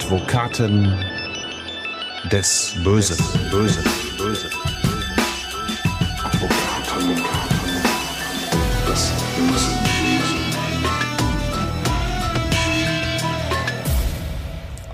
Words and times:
Advokaten 0.00 0.96
des 2.30 2.72
Bösen. 2.84 3.16
Bösen. 3.50 3.84
Bösen. 4.16 4.50
Advokaten 6.22 7.16
des 8.86 9.12
Bösen. 9.36 9.67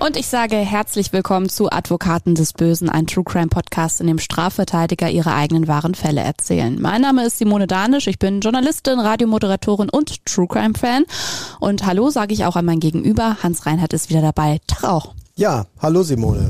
Und 0.05 0.17
ich 0.17 0.27
sage 0.27 0.57
herzlich 0.57 1.13
willkommen 1.13 1.49
zu 1.49 1.71
Advokaten 1.71 2.35
des 2.35 2.53
Bösen, 2.53 2.89
ein 2.89 3.07
True 3.07 3.23
Crime 3.23 3.47
Podcast, 3.47 4.01
in 4.01 4.05
dem 4.05 4.19
Strafverteidiger 4.19 5.09
ihre 5.09 5.33
eigenen 5.33 5.67
wahren 5.67 5.95
Fälle 5.95 6.21
erzählen. 6.21 6.79
Mein 6.79 7.01
Name 7.01 7.25
ist 7.25 7.39
Simone 7.39 7.65
Danisch, 7.65 8.05
ich 8.05 8.19
bin 8.19 8.39
Journalistin, 8.39 8.99
Radiomoderatorin 8.99 9.89
und 9.89 10.23
True 10.27 10.45
Crime 10.47 10.75
Fan. 10.77 11.05
Und 11.59 11.87
hallo 11.87 12.11
sage 12.11 12.35
ich 12.35 12.45
auch 12.45 12.55
an 12.55 12.65
mein 12.65 12.79
Gegenüber. 12.79 13.37
Hans 13.41 13.65
Reinhardt 13.65 13.93
ist 13.93 14.11
wieder 14.11 14.21
dabei. 14.21 14.59
Tag 14.67 14.83
auch. 14.83 15.15
Ja, 15.37 15.65
hallo 15.79 16.01
Simone. 16.01 16.49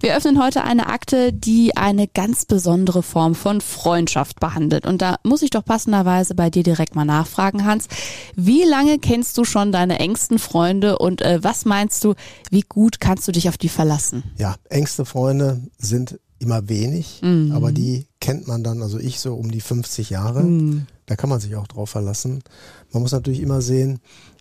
Wir 0.00 0.16
öffnen 0.16 0.42
heute 0.42 0.64
eine 0.64 0.86
Akte, 0.86 1.34
die 1.34 1.76
eine 1.76 2.08
ganz 2.08 2.46
besondere 2.46 3.02
Form 3.02 3.34
von 3.34 3.60
Freundschaft 3.60 4.40
behandelt. 4.40 4.86
Und 4.86 5.02
da 5.02 5.16
muss 5.22 5.42
ich 5.42 5.50
doch 5.50 5.62
passenderweise 5.62 6.34
bei 6.34 6.48
dir 6.48 6.62
direkt 6.62 6.94
mal 6.94 7.04
nachfragen, 7.04 7.66
Hans. 7.66 7.88
Wie 8.34 8.64
lange 8.64 8.98
kennst 8.98 9.36
du 9.36 9.44
schon 9.44 9.70
deine 9.70 9.98
engsten 9.98 10.38
Freunde 10.38 10.98
und 10.98 11.20
äh, 11.20 11.44
was 11.44 11.66
meinst 11.66 12.04
du, 12.04 12.14
wie 12.50 12.62
gut 12.62 13.00
kannst 13.00 13.28
du 13.28 13.32
dich 13.32 13.50
auf 13.50 13.58
die 13.58 13.68
verlassen? 13.68 14.22
Ja, 14.38 14.56
engste 14.70 15.04
Freunde 15.04 15.60
sind 15.76 16.18
immer 16.38 16.70
wenig, 16.70 17.20
mhm. 17.22 17.52
aber 17.52 17.70
die 17.70 18.06
kennt 18.18 18.48
man 18.48 18.64
dann, 18.64 18.82
also 18.82 18.98
ich 18.98 19.20
so 19.20 19.34
um 19.34 19.50
die 19.50 19.60
50 19.60 20.08
Jahre. 20.08 20.42
Mhm. 20.42 20.86
Da 21.04 21.16
kann 21.16 21.28
man 21.28 21.40
sich 21.40 21.54
auch 21.56 21.66
drauf 21.66 21.90
verlassen. 21.90 22.42
Man 22.92 23.02
muss 23.02 23.12
natürlich 23.12 23.40
immer 23.40 23.60
sehen, 23.60 24.00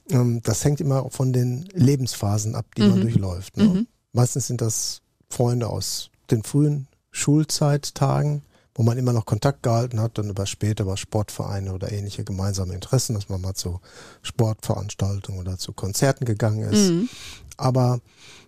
ähm, 0.10 0.42
das 0.44 0.64
hängt 0.64 0.82
immer 0.82 1.10
von 1.10 1.34
den 1.34 1.64
Lebensphasen 1.74 2.56
ab, 2.56 2.66
die 2.76 2.84
mhm. 2.84 2.90
man 2.90 3.02
durchläuft. 3.02 3.58
Ne? 3.58 3.64
Mhm. 3.66 3.88
Meistens 4.14 4.48
sind 4.48 4.62
das 4.62 5.02
Freunde 5.30 5.68
aus 5.68 6.10
den 6.30 6.44
frühen 6.44 6.88
Schulzeittagen, 7.12 8.42
wo 8.74 8.84
man 8.84 8.98
immer 8.98 9.14
noch 9.14 9.26
Kontakt 9.26 9.64
gehalten 9.64 10.00
hat, 10.00 10.18
dann 10.18 10.30
über 10.30 10.46
später 10.46 10.84
über 10.84 10.98
Sportvereine 10.98 11.74
oder 11.74 11.92
ähnliche 11.92 12.24
gemeinsame 12.24 12.74
Interessen, 12.74 13.14
dass 13.16 13.30
man 13.30 13.42
mal 13.42 13.54
zu 13.54 13.82
Sportveranstaltungen 14.22 15.42
oder 15.42 15.58
zu 15.58 15.74
Konzerten 15.74 16.26
gegangen 16.26 16.62
ist. 16.72 16.90
Mhm. 16.90 17.10
Aber 17.58 18.00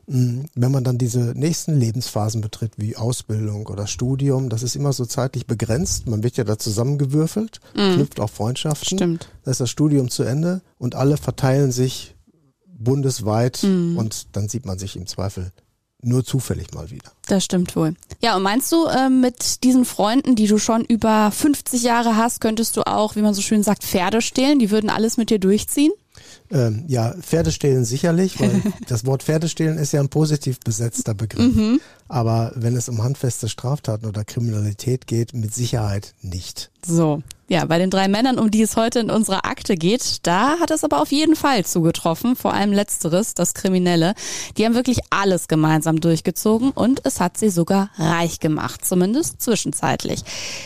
wenn 0.05 0.71
man 0.71 0.83
dann 0.83 0.97
diese 0.97 1.33
nächsten 1.35 1.79
Lebensphasen 1.79 2.41
betritt, 2.41 2.73
wie 2.77 2.97
Ausbildung 2.97 3.67
oder 3.67 3.87
Studium, 3.87 4.49
das 4.49 4.61
ist 4.61 4.75
immer 4.75 4.91
so 4.91 5.05
zeitlich 5.05 5.47
begrenzt. 5.47 6.07
Man 6.07 6.23
wird 6.23 6.35
ja 6.35 6.43
da 6.43 6.59
zusammengewürfelt, 6.59 7.61
mm. 7.73 7.95
knüpft 7.95 8.19
auch 8.19 8.29
Freundschaften. 8.29 8.97
Stimmt. 8.97 9.29
Da 9.43 9.51
ist 9.51 9.61
das 9.61 9.69
Studium 9.69 10.09
zu 10.09 10.23
Ende 10.23 10.61
und 10.77 10.95
alle 10.95 11.15
verteilen 11.15 11.71
sich 11.71 12.15
bundesweit 12.65 13.63
mm. 13.63 13.97
und 13.97 14.35
dann 14.35 14.49
sieht 14.49 14.65
man 14.65 14.77
sich 14.77 14.97
im 14.97 15.07
Zweifel 15.07 15.53
nur 16.01 16.25
zufällig 16.25 16.73
mal 16.73 16.91
wieder. 16.91 17.11
Das 17.27 17.45
stimmt 17.45 17.75
wohl. 17.77 17.95
Ja, 18.21 18.35
und 18.35 18.43
meinst 18.43 18.71
du, 18.71 18.85
äh, 18.87 19.09
mit 19.09 19.63
diesen 19.63 19.85
Freunden, 19.85 20.35
die 20.35 20.47
du 20.47 20.57
schon 20.57 20.83
über 20.83 21.31
50 21.31 21.81
Jahre 21.81 22.17
hast, 22.17 22.41
könntest 22.41 22.75
du 22.75 22.85
auch, 22.85 23.15
wie 23.15 23.21
man 23.21 23.33
so 23.33 23.41
schön 23.41 23.63
sagt, 23.63 23.83
Pferde 23.83 24.21
stehlen? 24.21 24.59
Die 24.59 24.69
würden 24.69 24.89
alles 24.89 25.15
mit 25.15 25.29
dir 25.29 25.39
durchziehen? 25.39 25.93
Ähm, 26.51 26.85
ja, 26.87 27.13
Pferdestehlen 27.19 27.85
sicherlich, 27.85 28.39
weil 28.39 28.61
das 28.87 29.05
Wort 29.05 29.23
Pferdestehlen 29.23 29.77
ist 29.77 29.93
ja 29.93 29.99
ein 29.99 30.09
positiv 30.09 30.59
besetzter 30.59 31.13
Begriff. 31.13 31.55
Mhm. 31.55 31.79
Aber 32.07 32.51
wenn 32.55 32.75
es 32.75 32.89
um 32.89 33.03
handfeste 33.03 33.49
Straftaten 33.49 34.05
oder 34.05 34.23
Kriminalität 34.23 35.07
geht, 35.07 35.33
mit 35.33 35.53
Sicherheit 35.53 36.13
nicht. 36.21 36.71
So, 36.85 37.23
ja, 37.49 37.65
bei 37.65 37.77
den 37.77 37.89
drei 37.89 38.07
Männern, 38.07 38.39
um 38.39 38.51
die 38.51 38.61
es 38.61 38.77
heute 38.77 38.99
in 38.99 39.11
unserer 39.11 39.45
Akte 39.45 39.75
geht, 39.75 40.25
da 40.25 40.59
hat 40.59 40.71
es 40.71 40.85
aber 40.85 41.01
auf 41.01 41.11
jeden 41.11 41.35
Fall 41.35 41.65
zugetroffen, 41.65 42.37
vor 42.37 42.53
allem 42.53 42.71
letzteres, 42.71 43.33
das 43.33 43.53
Kriminelle. 43.53 44.13
Die 44.57 44.65
haben 44.65 44.75
wirklich 44.75 44.99
alles 45.09 45.49
gemeinsam 45.49 45.99
durchgezogen 45.99 46.71
und 46.71 47.01
es 47.03 47.19
hat 47.19 47.37
sie 47.37 47.49
sogar 47.49 47.89
reich 47.97 48.39
gemacht, 48.39 48.85
zumindest 48.85 49.41
zwischenzeitlich. 49.41 50.21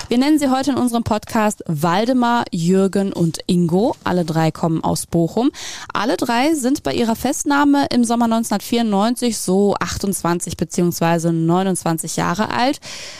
Wir 0.07 0.19
nennen 0.19 0.37
sie 0.37 0.51
heute 0.51 0.71
in 0.71 0.77
unserem 0.77 1.03
Podcast 1.03 1.63
Waldemar, 1.65 2.45
Jürgen 2.51 3.11
und 3.11 3.39
Ingo. 3.47 3.95
Alle 4.03 4.23
drei 4.23 4.51
kommen 4.51 4.83
aus 4.83 5.07
Bochum. 5.07 5.49
Alle 5.93 6.15
drei 6.15 6.53
sind 6.53 6.83
bei 6.83 6.93
ihrer 6.93 7.15
Festnahme 7.15 7.87
im 7.91 8.03
Sommer 8.03 8.25
1994 8.25 9.37
so 9.39 9.73
28 9.79 10.57
beziehungsweise 10.57 11.33
29 11.33 12.17
Jahre 12.17 12.51
alt. 12.51 12.79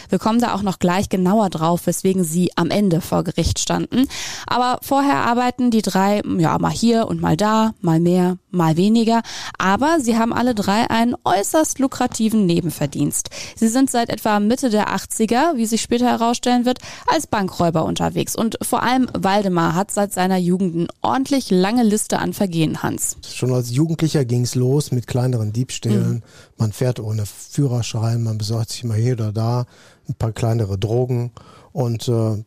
Wir 0.10 0.20
kommen 0.20 0.40
da 0.40 0.54
auch 0.54 0.62
noch 0.62 0.78
gleich 0.78 1.10
genauer 1.10 1.50
drauf, 1.50 1.88
weswegen 1.88 2.24
sie 2.24 2.52
am 2.56 2.70
Ende 2.70 3.02
vor 3.02 3.24
Gericht 3.24 3.47
Gericht 3.48 3.60
standen. 3.60 4.08
Aber 4.46 4.80
vorher 4.82 5.18
arbeiten 5.18 5.72
die 5.72 5.82
drei 5.82 6.22
ja 6.38 6.58
mal 6.60 6.72
hier 6.72 7.08
und 7.08 7.22
mal 7.22 7.38
da, 7.38 7.74
mal 7.82 8.00
mehr, 8.00 8.38
mal 8.52 8.76
weniger. 8.76 9.22
Aber 9.58 10.00
sie 10.00 10.18
haben 10.18 10.34
alle 10.34 10.54
drei 10.54 10.90
einen 10.90 11.16
äußerst 11.24 11.80
lukrativen 11.80 12.46
Nebenverdienst. 12.46 13.30
Sie 13.56 13.68
sind 13.68 13.90
seit 13.90 14.10
etwa 14.10 14.40
Mitte 14.40 14.70
der 14.70 14.90
80er, 14.90 15.56
wie 15.56 15.66
sich 15.66 15.82
später 15.82 16.08
herausstellen 16.08 16.66
wird, 16.66 16.80
als 17.08 17.28
Bankräuber 17.28 17.86
unterwegs. 17.86 18.36
Und 18.36 18.58
vor 18.62 18.84
allem 18.84 19.08
Waldemar 19.18 19.76
hat 19.76 19.92
seit 19.92 20.14
seiner 20.14 20.38
Jugend 20.38 20.76
eine 20.76 20.88
ordentlich 21.02 21.50
lange 21.50 21.84
Liste 21.84 22.20
an 22.20 22.34
Vergehen, 22.34 22.84
Hans. 22.84 23.18
Schon 23.28 23.54
als 23.54 23.72
Jugendlicher 23.72 24.26
ging 24.26 24.42
es 24.42 24.56
los 24.56 24.92
mit 24.92 25.08
kleineren 25.08 25.54
Diebstählen. 25.54 26.16
Mhm. 26.16 26.24
Man 26.58 26.72
fährt 26.74 27.00
ohne 27.00 27.26
Führerschein, 27.26 28.24
man 28.24 28.38
besorgt 28.38 28.72
sich 28.72 28.84
mal 28.84 28.98
hier 28.98 29.14
oder 29.14 29.32
da 29.32 29.66
ein 30.10 30.16
paar 30.16 30.32
kleinere 30.32 30.78
Drogen 30.78 31.32
und 31.72 32.08
äh, 32.08 32.44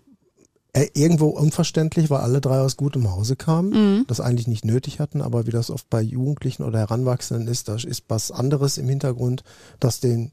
irgendwo 0.95 1.29
unverständlich, 1.29 2.11
weil 2.11 2.21
alle 2.21 2.41
drei 2.41 2.61
aus 2.61 2.77
gutem 2.77 3.11
Hause 3.11 3.37
kamen, 3.37 3.71
mhm. 3.71 4.05
das 4.07 4.21
eigentlich 4.21 4.47
nicht 4.47 4.65
nötig 4.65 5.01
hatten, 5.01 5.23
aber 5.23 5.47
wie 5.47 5.51
das 5.51 5.71
oft 5.71 5.89
bei 5.91 6.01
Jugendlichen 6.01 6.63
oder 6.63 6.79
Heranwachsenden 6.79 7.49
ist, 7.49 7.69
da 7.69 7.75
ist 7.75 8.05
was 8.09 8.31
anderes 8.31 8.79
im 8.79 8.89
Hintergrund, 8.89 9.43
das 9.81 10.01
den 10.01 10.33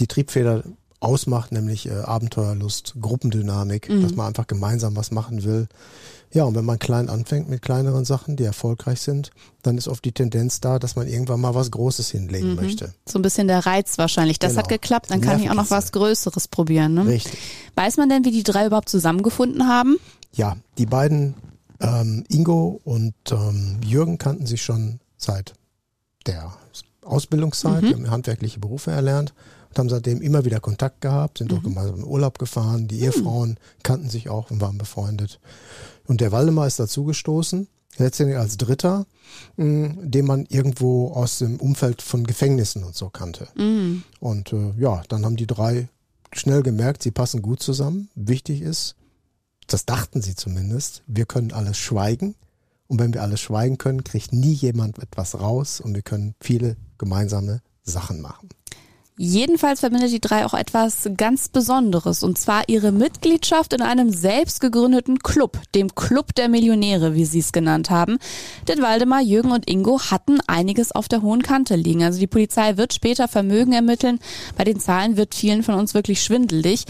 die 0.00 0.06
Triebfeder 0.06 0.64
ausmacht, 1.00 1.52
nämlich 1.52 1.88
äh, 1.88 1.92
Abenteuerlust, 1.92 2.94
Gruppendynamik, 3.00 3.88
mhm. 3.88 4.02
dass 4.02 4.14
man 4.14 4.26
einfach 4.26 4.46
gemeinsam 4.46 4.96
was 4.96 5.10
machen 5.10 5.44
will. 5.44 5.68
Ja, 6.30 6.44
und 6.44 6.54
wenn 6.54 6.64
man 6.64 6.78
klein 6.78 7.08
anfängt 7.08 7.48
mit 7.48 7.62
kleineren 7.62 8.04
Sachen, 8.04 8.36
die 8.36 8.44
erfolgreich 8.44 9.00
sind, 9.00 9.30
dann 9.62 9.78
ist 9.78 9.88
oft 9.88 10.04
die 10.04 10.12
Tendenz 10.12 10.60
da, 10.60 10.78
dass 10.78 10.94
man 10.94 11.06
irgendwann 11.06 11.40
mal 11.40 11.54
was 11.54 11.70
Großes 11.70 12.10
hinlegen 12.10 12.50
mhm. 12.50 12.56
möchte. 12.56 12.92
So 13.06 13.18
ein 13.18 13.22
bisschen 13.22 13.48
der 13.48 13.64
Reiz 13.64 13.96
wahrscheinlich. 13.96 14.38
Das 14.38 14.52
genau. 14.52 14.62
hat 14.62 14.68
geklappt, 14.68 15.10
dann 15.10 15.20
kann 15.20 15.40
ich 15.40 15.50
auch 15.50 15.54
noch 15.54 15.70
was 15.70 15.92
Größeres 15.92 16.48
probieren. 16.48 16.94
Ne? 16.94 17.06
Richtig. 17.06 17.38
Weiß 17.76 17.96
man 17.96 18.08
denn, 18.08 18.24
wie 18.24 18.30
die 18.30 18.42
drei 18.42 18.66
überhaupt 18.66 18.88
zusammengefunden 18.88 19.66
haben? 19.66 19.96
Ja, 20.32 20.56
die 20.76 20.86
beiden 20.86 21.34
ähm, 21.80 22.24
Ingo 22.28 22.80
und 22.84 23.14
ähm, 23.30 23.78
Jürgen 23.84 24.18
kannten 24.18 24.46
sich 24.46 24.62
schon 24.62 25.00
seit 25.16 25.54
der 26.26 26.52
Ausbildungszeit, 27.02 27.82
mhm. 27.82 27.94
haben 27.94 28.10
handwerkliche 28.10 28.58
Berufe 28.58 28.90
erlernt 28.90 29.32
und 29.70 29.78
haben 29.78 29.88
seitdem 29.88 30.22
immer 30.22 30.44
wieder 30.44 30.60
Kontakt 30.60 31.00
gehabt, 31.00 31.38
sind 31.38 31.52
mhm. 31.52 31.58
auch 31.58 31.62
gemeinsam 31.62 31.96
in 31.96 32.04
Urlaub 32.04 32.38
gefahren. 32.38 32.88
Die 32.88 33.00
Ehefrauen 33.00 33.50
mhm. 33.50 33.82
kannten 33.82 34.08
sich 34.08 34.28
auch 34.28 34.50
und 34.50 34.60
waren 34.60 34.78
befreundet. 34.78 35.40
Und 36.06 36.20
der 36.20 36.32
Waldemar 36.32 36.66
ist 36.66 36.78
dazugestoßen, 36.78 37.68
letztendlich 37.98 38.38
als 38.38 38.56
Dritter, 38.56 39.06
mh, 39.56 39.64
hm, 39.64 40.10
den 40.10 40.26
man 40.26 40.46
irgendwo 40.46 41.12
aus 41.12 41.38
dem 41.38 41.56
Umfeld 41.56 42.02
von 42.02 42.24
Gefängnissen 42.24 42.84
und 42.84 42.94
so 42.94 43.10
kannte. 43.10 43.48
Mhm. 43.56 44.02
Und 44.20 44.52
äh, 44.52 44.72
ja, 44.78 45.02
dann 45.08 45.24
haben 45.24 45.36
die 45.36 45.46
drei 45.46 45.88
schnell 46.32 46.62
gemerkt, 46.62 47.02
sie 47.02 47.10
passen 47.10 47.42
gut 47.42 47.62
zusammen. 47.62 48.10
Wichtig 48.14 48.62
ist, 48.62 48.94
das 49.66 49.84
dachten 49.84 50.22
sie 50.22 50.34
zumindest, 50.34 51.02
wir 51.06 51.26
können 51.26 51.52
alles 51.52 51.76
schweigen. 51.78 52.34
Und 52.86 52.98
wenn 52.98 53.12
wir 53.12 53.22
alles 53.22 53.40
schweigen 53.40 53.76
können, 53.76 54.02
kriegt 54.02 54.32
nie 54.32 54.54
jemand 54.54 54.98
etwas 54.98 55.38
raus 55.38 55.78
und 55.78 55.94
wir 55.94 56.00
können 56.00 56.34
viele 56.40 56.76
gemeinsame 56.96 57.60
Sachen 57.82 58.22
machen. 58.22 58.48
Jedenfalls 59.20 59.80
verbindet 59.80 60.12
die 60.12 60.20
drei 60.20 60.46
auch 60.46 60.54
etwas 60.54 61.08
ganz 61.16 61.48
Besonderes, 61.48 62.22
und 62.22 62.38
zwar 62.38 62.68
ihre 62.68 62.92
Mitgliedschaft 62.92 63.72
in 63.72 63.82
einem 63.82 64.10
selbst 64.10 64.60
gegründeten 64.60 65.18
Club, 65.18 65.60
dem 65.74 65.92
Club 65.96 66.36
der 66.36 66.48
Millionäre, 66.48 67.14
wie 67.14 67.24
sie 67.24 67.40
es 67.40 67.50
genannt 67.50 67.90
haben. 67.90 68.18
Denn 68.68 68.80
Waldemar, 68.80 69.20
Jürgen 69.20 69.50
und 69.50 69.68
Ingo 69.68 70.00
hatten 70.00 70.38
einiges 70.46 70.92
auf 70.92 71.08
der 71.08 71.22
hohen 71.22 71.42
Kante 71.42 71.74
liegen. 71.74 72.04
Also 72.04 72.20
die 72.20 72.28
Polizei 72.28 72.76
wird 72.76 72.94
später 72.94 73.26
Vermögen 73.26 73.72
ermitteln. 73.72 74.20
Bei 74.56 74.62
den 74.62 74.78
Zahlen 74.78 75.16
wird 75.16 75.34
vielen 75.34 75.64
von 75.64 75.74
uns 75.74 75.94
wirklich 75.94 76.22
schwindelig. 76.22 76.84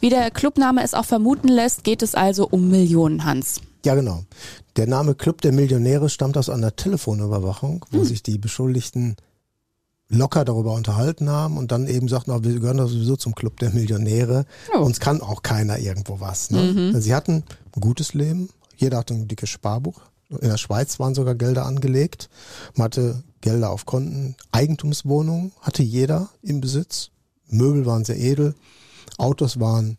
Wie 0.00 0.08
der 0.08 0.30
Clubname 0.30 0.82
es 0.82 0.94
auch 0.94 1.04
vermuten 1.04 1.48
lässt, 1.48 1.84
geht 1.84 2.02
es 2.02 2.14
also 2.14 2.48
um 2.50 2.70
Millionen, 2.70 3.24
Hans. 3.24 3.60
Ja, 3.84 3.94
genau. 3.94 4.24
Der 4.76 4.86
Name 4.86 5.14
Club 5.14 5.42
der 5.42 5.52
Millionäre 5.52 6.08
stammt 6.08 6.38
aus 6.38 6.48
einer 6.48 6.74
Telefonüberwachung, 6.74 7.84
wo 7.90 7.98
hm. 7.98 8.04
sich 8.06 8.22
die 8.22 8.38
Beschuldigten 8.38 9.16
locker 10.08 10.44
darüber 10.44 10.74
unterhalten 10.74 11.30
haben 11.30 11.56
und 11.56 11.72
dann 11.72 11.86
eben 11.86 12.08
sagten, 12.08 12.44
wir 12.44 12.60
gehören 12.60 12.76
doch 12.76 12.88
sowieso 12.88 13.16
zum 13.16 13.34
Club 13.34 13.58
der 13.60 13.70
Millionäre. 13.70 14.44
Oh. 14.74 14.80
Uns 14.80 15.00
kann 15.00 15.20
auch 15.20 15.42
keiner 15.42 15.78
irgendwo 15.78 16.20
was. 16.20 16.50
Ne? 16.50 16.72
Mhm. 16.92 17.00
Sie 17.00 17.14
hatten 17.14 17.44
ein 17.74 17.80
gutes 17.80 18.14
Leben. 18.14 18.50
Jeder 18.76 18.98
hatte 18.98 19.14
ein 19.14 19.28
dickes 19.28 19.50
Sparbuch. 19.50 20.00
In 20.28 20.48
der 20.48 20.58
Schweiz 20.58 20.98
waren 20.98 21.14
sogar 21.14 21.34
Gelder 21.34 21.64
angelegt. 21.66 22.28
Man 22.74 22.86
hatte 22.86 23.22
Gelder 23.40 23.70
auf 23.70 23.86
Konten. 23.86 24.36
Eigentumswohnungen 24.52 25.52
hatte 25.60 25.82
jeder 25.82 26.28
im 26.42 26.60
Besitz. 26.60 27.10
Möbel 27.48 27.86
waren 27.86 28.04
sehr 28.04 28.18
edel. 28.18 28.54
Autos 29.18 29.60
waren 29.60 29.98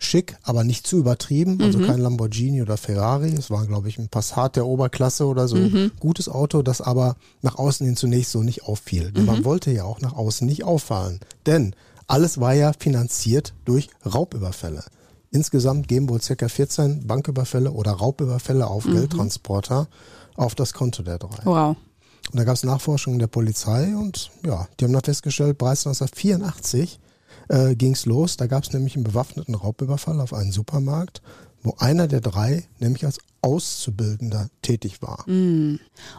schick, 0.00 0.36
aber 0.42 0.64
nicht 0.64 0.86
zu 0.86 0.96
übertrieben. 0.96 1.60
Also 1.62 1.78
kein 1.78 2.00
Lamborghini 2.00 2.62
oder 2.62 2.76
Ferrari. 2.76 3.32
Es 3.32 3.50
war, 3.50 3.66
glaube 3.66 3.88
ich, 3.88 3.98
ein 3.98 4.08
Passat 4.08 4.56
der 4.56 4.66
Oberklasse 4.66 5.26
oder 5.26 5.46
so. 5.46 5.56
Gutes 6.00 6.28
Auto, 6.28 6.62
das 6.62 6.80
aber 6.80 7.16
nach 7.42 7.56
außen 7.56 7.86
hin 7.86 7.96
zunächst 7.96 8.32
so 8.32 8.42
nicht 8.42 8.64
auffiel. 8.64 9.12
Denn 9.12 9.26
man 9.26 9.44
wollte 9.44 9.70
ja 9.70 9.84
auch 9.84 10.00
nach 10.00 10.14
außen 10.14 10.46
nicht 10.46 10.64
auffallen. 10.64 11.20
Denn 11.46 11.74
alles 12.06 12.40
war 12.40 12.54
ja 12.54 12.72
finanziert 12.72 13.54
durch 13.64 13.88
Raubüberfälle. 14.04 14.82
Insgesamt 15.30 15.86
geben 15.86 16.08
wohl 16.08 16.20
circa 16.20 16.48
14 16.48 17.06
Banküberfälle 17.06 17.70
oder 17.70 17.92
Raubüberfälle 17.92 18.66
auf 18.66 18.84
Geldtransporter 18.84 19.86
auf 20.34 20.54
das 20.54 20.72
Konto 20.72 21.02
der 21.02 21.18
drei. 21.18 21.44
Wow. 21.44 21.76
Und 22.32 22.38
da 22.38 22.44
gab 22.44 22.54
es 22.54 22.64
Nachforschungen 22.64 23.18
der 23.18 23.26
Polizei 23.26 23.94
und 23.96 24.30
ja, 24.44 24.66
die 24.78 24.84
haben 24.84 24.92
dann 24.92 25.04
festgestellt, 25.04 25.58
bereits 25.58 25.86
1984 25.86 26.98
äh, 27.50 27.74
ging 27.74 27.92
es 27.92 28.06
los. 28.06 28.36
Da 28.36 28.46
gab 28.46 28.62
es 28.62 28.72
nämlich 28.72 28.94
einen 28.94 29.04
bewaffneten 29.04 29.54
Raubüberfall 29.54 30.20
auf 30.20 30.32
einen 30.32 30.52
Supermarkt, 30.52 31.20
wo 31.62 31.74
einer 31.78 32.06
der 32.08 32.20
drei 32.20 32.64
nämlich 32.78 33.04
als 33.04 33.18
Auszubildender 33.42 34.48
tätig 34.62 35.02
war. 35.02 35.24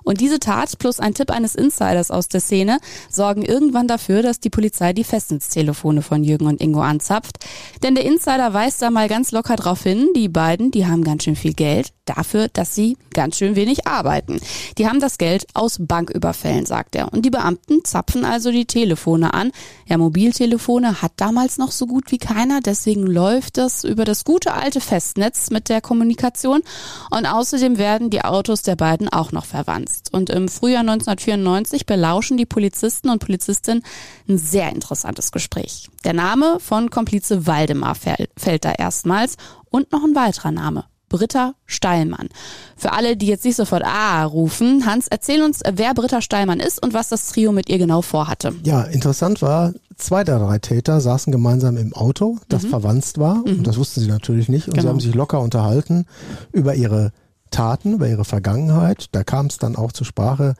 Und 0.03 0.21
diese 0.21 0.39
Tat 0.39 0.77
plus 0.79 0.99
ein 0.99 1.13
Tipp 1.13 1.31
eines 1.31 1.55
Insiders 1.55 2.11
aus 2.11 2.27
der 2.27 2.41
Szene 2.41 2.79
sorgen 3.09 3.43
irgendwann 3.43 3.87
dafür, 3.87 4.21
dass 4.21 4.39
die 4.39 4.49
Polizei 4.49 4.93
die 4.93 5.03
Festnetztelefone 5.03 6.01
von 6.01 6.23
Jürgen 6.23 6.47
und 6.47 6.61
Ingo 6.61 6.81
anzapft. 6.81 7.37
Denn 7.83 7.95
der 7.95 8.05
Insider 8.05 8.53
weist 8.53 8.81
da 8.81 8.89
mal 8.89 9.07
ganz 9.07 9.31
locker 9.31 9.55
drauf 9.55 9.83
hin, 9.83 10.09
die 10.15 10.29
beiden, 10.29 10.71
die 10.71 10.85
haben 10.85 11.03
ganz 11.03 11.23
schön 11.23 11.35
viel 11.35 11.53
Geld 11.53 11.93
dafür, 12.05 12.47
dass 12.49 12.75
sie 12.75 12.97
ganz 13.13 13.37
schön 13.37 13.55
wenig 13.55 13.87
arbeiten. 13.87 14.39
Die 14.77 14.87
haben 14.87 14.99
das 14.99 15.17
Geld 15.17 15.45
aus 15.53 15.77
Banküberfällen, 15.79 16.65
sagt 16.65 16.95
er. 16.95 17.13
Und 17.13 17.23
die 17.23 17.29
Beamten 17.29 17.83
zapfen 17.83 18.25
also 18.25 18.51
die 18.51 18.65
Telefone 18.65 19.33
an. 19.33 19.51
Ja, 19.85 19.97
Mobiltelefone 19.97 21.01
hat 21.01 21.13
damals 21.17 21.57
noch 21.57 21.71
so 21.71 21.85
gut 21.85 22.11
wie 22.11 22.17
keiner, 22.17 22.61
deswegen 22.61 23.05
läuft 23.05 23.57
das 23.57 23.83
über 23.83 24.05
das 24.05 24.25
gute 24.25 24.53
alte 24.53 24.81
Festnetz 24.81 25.51
mit 25.51 25.69
der 25.69 25.81
Kommunikation. 25.81 26.61
Und 27.11 27.25
außerdem 27.25 27.77
werden 27.77 28.09
die 28.09 28.23
Autos 28.23 28.61
der 28.61 28.75
beiden 28.77 29.09
auch 29.09 29.31
noch 29.33 29.45
verwanzt. 29.45 30.13
Und 30.13 30.29
im 30.29 30.47
Frühjahr 30.47 30.79
1994 30.79 31.85
belauschen 31.85 32.37
die 32.37 32.45
Polizisten 32.45 33.09
und 33.09 33.19
Polizistinnen 33.19 33.83
ein 34.29 34.37
sehr 34.37 34.69
interessantes 34.71 35.31
Gespräch. 35.31 35.89
Der 36.05 36.13
Name 36.13 36.57
von 36.59 36.89
Komplize 36.89 37.45
Waldemar 37.45 37.95
fäll- 37.95 38.29
fällt 38.37 38.63
da 38.65 38.71
erstmals 38.71 39.35
und 39.69 39.91
noch 39.91 40.03
ein 40.03 40.15
weiterer 40.15 40.51
Name. 40.51 40.85
Britta 41.11 41.53
Steilmann. 41.65 42.29
Für 42.77 42.93
alle, 42.93 43.17
die 43.17 43.27
jetzt 43.27 43.43
nicht 43.45 43.57
sofort 43.57 43.83
Ah 43.85 44.23
rufen, 44.23 44.85
Hans, 44.85 45.07
erzähl 45.09 45.43
uns, 45.43 45.59
wer 45.69 45.93
Britta 45.93 46.21
Steilmann 46.21 46.59
ist 46.61 46.81
und 46.81 46.93
was 46.93 47.09
das 47.09 47.27
Trio 47.27 47.51
mit 47.51 47.69
ihr 47.69 47.77
genau 47.77 48.01
vorhatte. 48.01 48.53
Ja, 48.63 48.83
interessant 48.83 49.41
war, 49.41 49.73
zwei 49.97 50.23
der 50.23 50.39
drei 50.39 50.57
Täter 50.59 51.01
saßen 51.01 51.31
gemeinsam 51.31 51.75
im 51.77 51.93
Auto, 51.93 52.37
das 52.49 52.65
verwanzt 52.65 53.19
war. 53.19 53.43
Und 53.45 53.67
das 53.67 53.77
wussten 53.77 53.99
sie 53.99 54.07
natürlich 54.07 54.47
nicht. 54.49 54.67
Und 54.67 54.75
sie 54.75 54.79
Genau. 54.81 54.89
haben 54.93 54.99
sich 55.01 55.13
locker 55.13 55.41
unterhalten 55.41 56.05
über 56.53 56.75
ihre 56.75 57.11
Taten, 57.51 57.93
über 57.95 58.07
ihre 58.07 58.23
Vergangenheit. 58.25 59.07
Da 59.11 59.23
kam 59.25 59.47
es 59.47 59.57
dann 59.57 59.75
auch 59.75 59.91
zur 59.91 60.05
Sprache. 60.07 60.53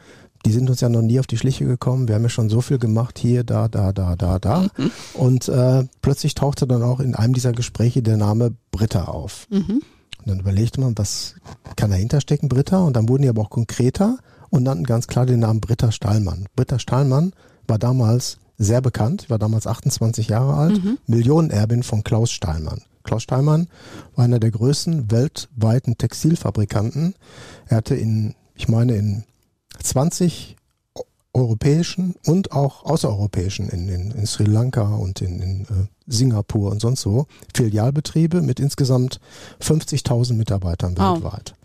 Die 0.45 0.51
sind 0.51 0.69
uns 0.69 0.81
ja 0.81 0.89
noch 0.89 1.01
nie 1.03 1.19
auf 1.19 1.27
die 1.27 1.38
Schliche 1.38 1.65
gekommen. 1.65 2.07
Wir 2.07 2.15
haben 2.15 2.24
ja 2.24 2.30
schon 2.30 2.50
so 2.50 2.62
viel 2.62 2.80
gemacht, 2.80 3.19
hier, 3.19 3.44
da, 3.44 3.68
da, 3.68 3.94
da, 3.94 4.15
da, 4.15 4.39
da. 4.39 4.68
Und 5.13 5.48
äh, 5.48 5.86
plötzlich 6.01 6.33
tauchte 6.36 6.65
dann 6.68 6.81
auch 6.83 7.00
in 7.00 7.15
einem 7.15 7.33
dieser 7.33 7.51
Gespräche 7.53 8.01
der 8.01 8.18
Name 8.18 8.51
Britta 8.71 9.06
auf. 9.06 9.48
Und 10.21 10.27
dann 10.29 10.39
überlegte 10.39 10.79
man, 10.79 10.97
was 10.97 11.35
kann 11.75 11.89
dahinter 11.91 12.21
stecken, 12.21 12.47
Britta? 12.50 12.79
Und 12.79 12.95
dann 12.95 13.09
wurden 13.09 13.23
die 13.23 13.29
aber 13.29 13.41
auch 13.41 13.50
konkreter 13.50 14.18
und 14.50 14.63
nannten 14.63 14.83
ganz 14.85 15.07
klar 15.07 15.25
den 15.25 15.39
Namen 15.39 15.62
Britta 15.62 15.91
Stahlmann. 15.91 16.45
Britta 16.56 16.79
Stahlmann 16.79 17.33
war 17.68 17.79
damals 17.79 18.38
sehr 18.57 18.81
bekannt, 18.81 19.29
war 19.29 19.39
damals 19.39 19.65
28 19.65 20.27
Jahre 20.27 20.53
alt, 20.56 20.79
Millionenerbin 21.07 21.81
von 21.83 22.03
Klaus 22.03 22.31
Stahlmann. 22.31 22.81
Klaus 23.03 23.23
Stahlmann 23.23 23.68
war 24.15 24.25
einer 24.25 24.39
der 24.39 24.51
größten 24.51 25.09
weltweiten 25.09 25.97
Textilfabrikanten. 25.97 27.15
Er 27.67 27.77
hatte 27.77 27.95
in, 27.95 28.35
ich 28.53 28.67
meine, 28.67 28.94
in 28.95 29.24
20 29.81 30.56
eu- 30.57 30.61
europäischen 31.33 32.16
und 32.25 32.51
auch 32.51 32.83
außereuropäischen, 32.83 33.69
in, 33.69 33.88
in, 33.88 34.12
in 34.12 34.25
Sri 34.25 34.44
Lanka 34.44 34.95
und 34.95 35.22
in, 35.22 35.39
in 35.39 35.62
äh, 35.62 35.88
Singapur 36.07 36.72
und 36.72 36.81
sonst 36.81 37.01
so, 37.01 37.28
Filialbetriebe 37.56 38.42
mit 38.42 38.60
insgesamt 38.60 39.19
50.000 39.62 40.33
Mitarbeitern 40.33 40.98
weltweit. 40.98 41.56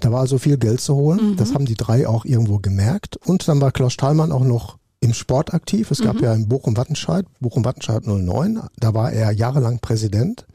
Da 0.00 0.12
war 0.12 0.20
also 0.20 0.38
viel 0.38 0.58
Geld 0.58 0.80
zu 0.80 0.94
holen. 0.94 1.36
Das 1.36 1.54
haben 1.54 1.66
die 1.66 1.74
drei 1.74 2.06
auch 2.06 2.24
irgendwo 2.24 2.58
gemerkt. 2.58 3.16
Und 3.16 3.48
dann 3.48 3.60
war 3.60 3.72
Klaus 3.72 3.92
Stahlmann 3.92 4.30
auch 4.30 4.44
noch 4.44 4.78
im 5.00 5.14
Sport 5.14 5.54
aktiv. 5.54 5.90
Es 5.90 6.00
gab 6.00 6.20
ja 6.20 6.32
in 6.34 6.48
Bochum-Wattenscheid, 6.48 7.26
Bochum-Wattenscheid 7.40 8.06
09, 8.06 8.60
da 8.78 8.94
war 8.94 9.12
er 9.12 9.30
jahrelang 9.32 9.78
Präsident. 9.78 10.46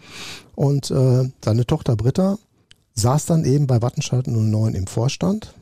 Und 0.55 0.91
äh, 0.91 1.29
seine 1.43 1.65
Tochter 1.65 1.95
Britta 1.95 2.37
saß 2.95 3.25
dann 3.25 3.45
eben 3.45 3.67
bei 3.67 3.81
Wattenscheid 3.81 4.27
09 4.27 4.75
im 4.75 4.87
Vorstand, 4.87 5.53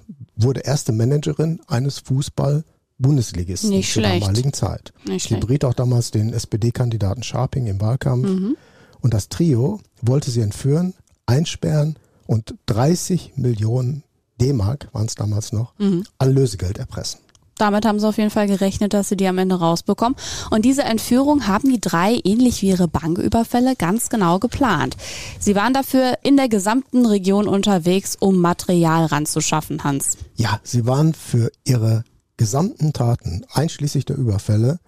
wurde 0.43 0.61
erste 0.61 0.91
Managerin 0.91 1.59
eines 1.67 1.99
Fußball-Bundesligisten 1.99 3.69
Nicht 3.69 3.91
zur 3.93 4.03
schlecht. 4.03 4.21
damaligen 4.23 4.53
Zeit. 4.53 4.93
Nicht 5.05 5.29
Sie 5.29 5.35
beriet 5.35 5.65
auch 5.65 5.73
damals 5.73 6.11
den 6.11 6.33
SPD-Kandidaten 6.33 7.23
Scharping 7.23 7.67
im 7.67 7.79
Wahlkampf. 7.81 8.55
Und 9.01 9.13
das 9.13 9.29
Trio 9.29 9.79
wollte 10.01 10.29
sie 10.31 10.41
entführen, 10.41 10.93
einsperren 11.25 11.95
und 12.27 12.55
30 12.67 13.33
Millionen 13.35 14.03
D-Mark, 14.39 14.88
waren 14.93 15.05
es 15.07 15.15
damals 15.15 15.51
noch, 15.53 15.73
an 15.79 16.31
Lösegeld 16.33 16.77
erpressen. 16.77 17.19
Damit 17.57 17.86
haben 17.86 18.00
sie 18.00 18.07
auf 18.07 18.18
jeden 18.18 18.30
Fall 18.30 18.48
gerechnet, 18.48 18.94
dass 18.94 19.09
sie 19.09 19.18
die 19.18 19.27
am 19.27 19.38
Ende 19.38 19.56
rausbekommen. 19.56 20.15
Und 20.50 20.65
diese 20.65 20.83
Entführung 20.83 21.48
haben 21.48 21.69
die 21.69 21.80
drei, 21.80 22.19
ähnlich 22.24 22.62
wie 22.62 22.69
ihre 22.69 22.88
Banküberfälle, 22.88 23.75
ganz 23.75 24.09
genau 24.09 24.39
geplant. 24.39 24.98
Sie 25.39 25.56
waren 25.56 25.74
dafür 25.74 26.18
in 26.24 26.38
der 26.38 26.50
gesamten 26.50 27.06
Region 27.06 27.48
unterwegs, 27.48 28.15
um 28.19 28.38
Material 28.38 29.06
ranzuschaffen, 29.06 29.83
Hans. 29.83 30.18
Ja, 30.36 30.59
sie 30.63 30.86
waren 30.86 31.13
für 31.13 31.51
ihre 31.63 32.03
gesamten 32.38 32.94
Taten, 32.94 33.45
einschließlich 33.51 34.06
der 34.06 34.18
Überfälle, 34.18 34.80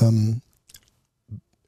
ähm, 0.00 0.42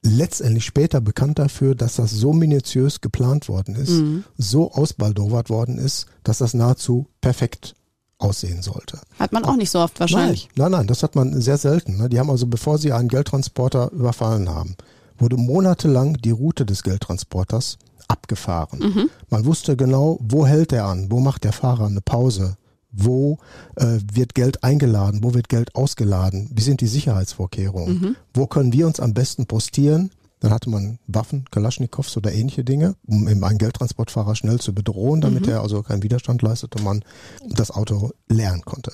letztendlich 0.02 0.64
später 0.64 1.00
bekannt 1.00 1.38
dafür, 1.38 1.74
dass 1.74 1.96
das 1.96 2.12
so 2.12 2.32
minutiös 2.32 3.00
geplant 3.00 3.48
worden 3.48 3.74
ist, 3.74 4.00
so 4.36 4.72
ausbaldowert 4.72 5.50
worden 5.50 5.78
ist, 5.78 6.06
dass 6.22 6.38
das 6.38 6.54
nahezu 6.54 7.06
perfekt 7.20 7.74
aussehen 8.18 8.62
sollte. 8.62 8.98
Hat 9.18 9.32
man 9.32 9.44
auch 9.44 9.56
nicht 9.56 9.70
so 9.70 9.78
oft 9.78 9.98
wahrscheinlich. 10.00 10.48
Nein, 10.56 10.70
nein, 10.70 10.80
nein, 10.80 10.86
das 10.88 11.02
hat 11.02 11.14
man 11.14 11.40
sehr 11.40 11.58
selten. 11.58 11.96
Ne? 11.98 12.08
Die 12.08 12.18
haben 12.18 12.30
also, 12.30 12.46
bevor 12.46 12.78
sie 12.78 12.92
einen 12.92 13.08
Geldtransporter 13.08 13.92
überfallen 13.92 14.48
haben, 14.48 14.76
wurde 15.18 15.36
monatelang 15.36 16.14
die 16.14 16.30
Route 16.30 16.66
des 16.66 16.82
Geldtransporters 16.82 17.78
abgefahren. 18.08 19.10
Man 19.30 19.44
wusste 19.44 19.76
genau, 19.76 20.18
wo 20.20 20.46
hält 20.46 20.72
er 20.72 20.86
an, 20.86 21.10
wo 21.10 21.20
macht 21.20 21.44
der 21.44 21.52
Fahrer 21.52 21.86
eine 21.86 22.00
Pause, 22.00 22.56
wo 22.90 23.38
äh, 23.76 23.98
wird 24.12 24.34
Geld 24.34 24.64
eingeladen, 24.64 25.22
wo 25.22 25.34
wird 25.34 25.48
Geld 25.48 25.74
ausgeladen, 25.74 26.48
wie 26.54 26.62
sind 26.62 26.80
die 26.80 26.86
Sicherheitsvorkehrungen, 26.86 28.16
wo 28.34 28.46
können 28.46 28.72
wir 28.72 28.86
uns 28.86 28.98
am 28.98 29.12
besten 29.14 29.46
postieren. 29.46 30.10
Dann 30.40 30.52
hatte 30.52 30.70
man 30.70 30.98
Waffen, 31.06 31.44
Kalaschnikows 31.50 32.16
oder 32.16 32.32
ähnliche 32.32 32.64
Dinge, 32.64 32.94
um 33.06 33.28
eben 33.28 33.42
einen 33.42 33.58
Geldtransportfahrer 33.58 34.36
schnell 34.36 34.60
zu 34.60 34.72
bedrohen, 34.74 35.20
damit 35.20 35.46
er 35.48 35.62
also 35.62 35.82
keinen 35.82 36.02
Widerstand 36.02 36.42
leistet 36.42 36.76
und 36.76 36.84
man 36.84 37.04
das 37.48 37.70
Auto 37.70 38.10
leeren 38.28 38.62
konnte. 38.62 38.92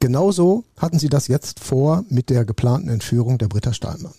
Genauso 0.00 0.64
hatten 0.76 0.98
sie 0.98 1.08
das 1.08 1.28
jetzt 1.28 1.60
vor 1.60 2.04
mit 2.08 2.28
der 2.28 2.44
geplanten 2.44 2.88
Entführung 2.88 3.38
der 3.38 3.48
Britta 3.48 3.72
Steinmann. 3.72 4.14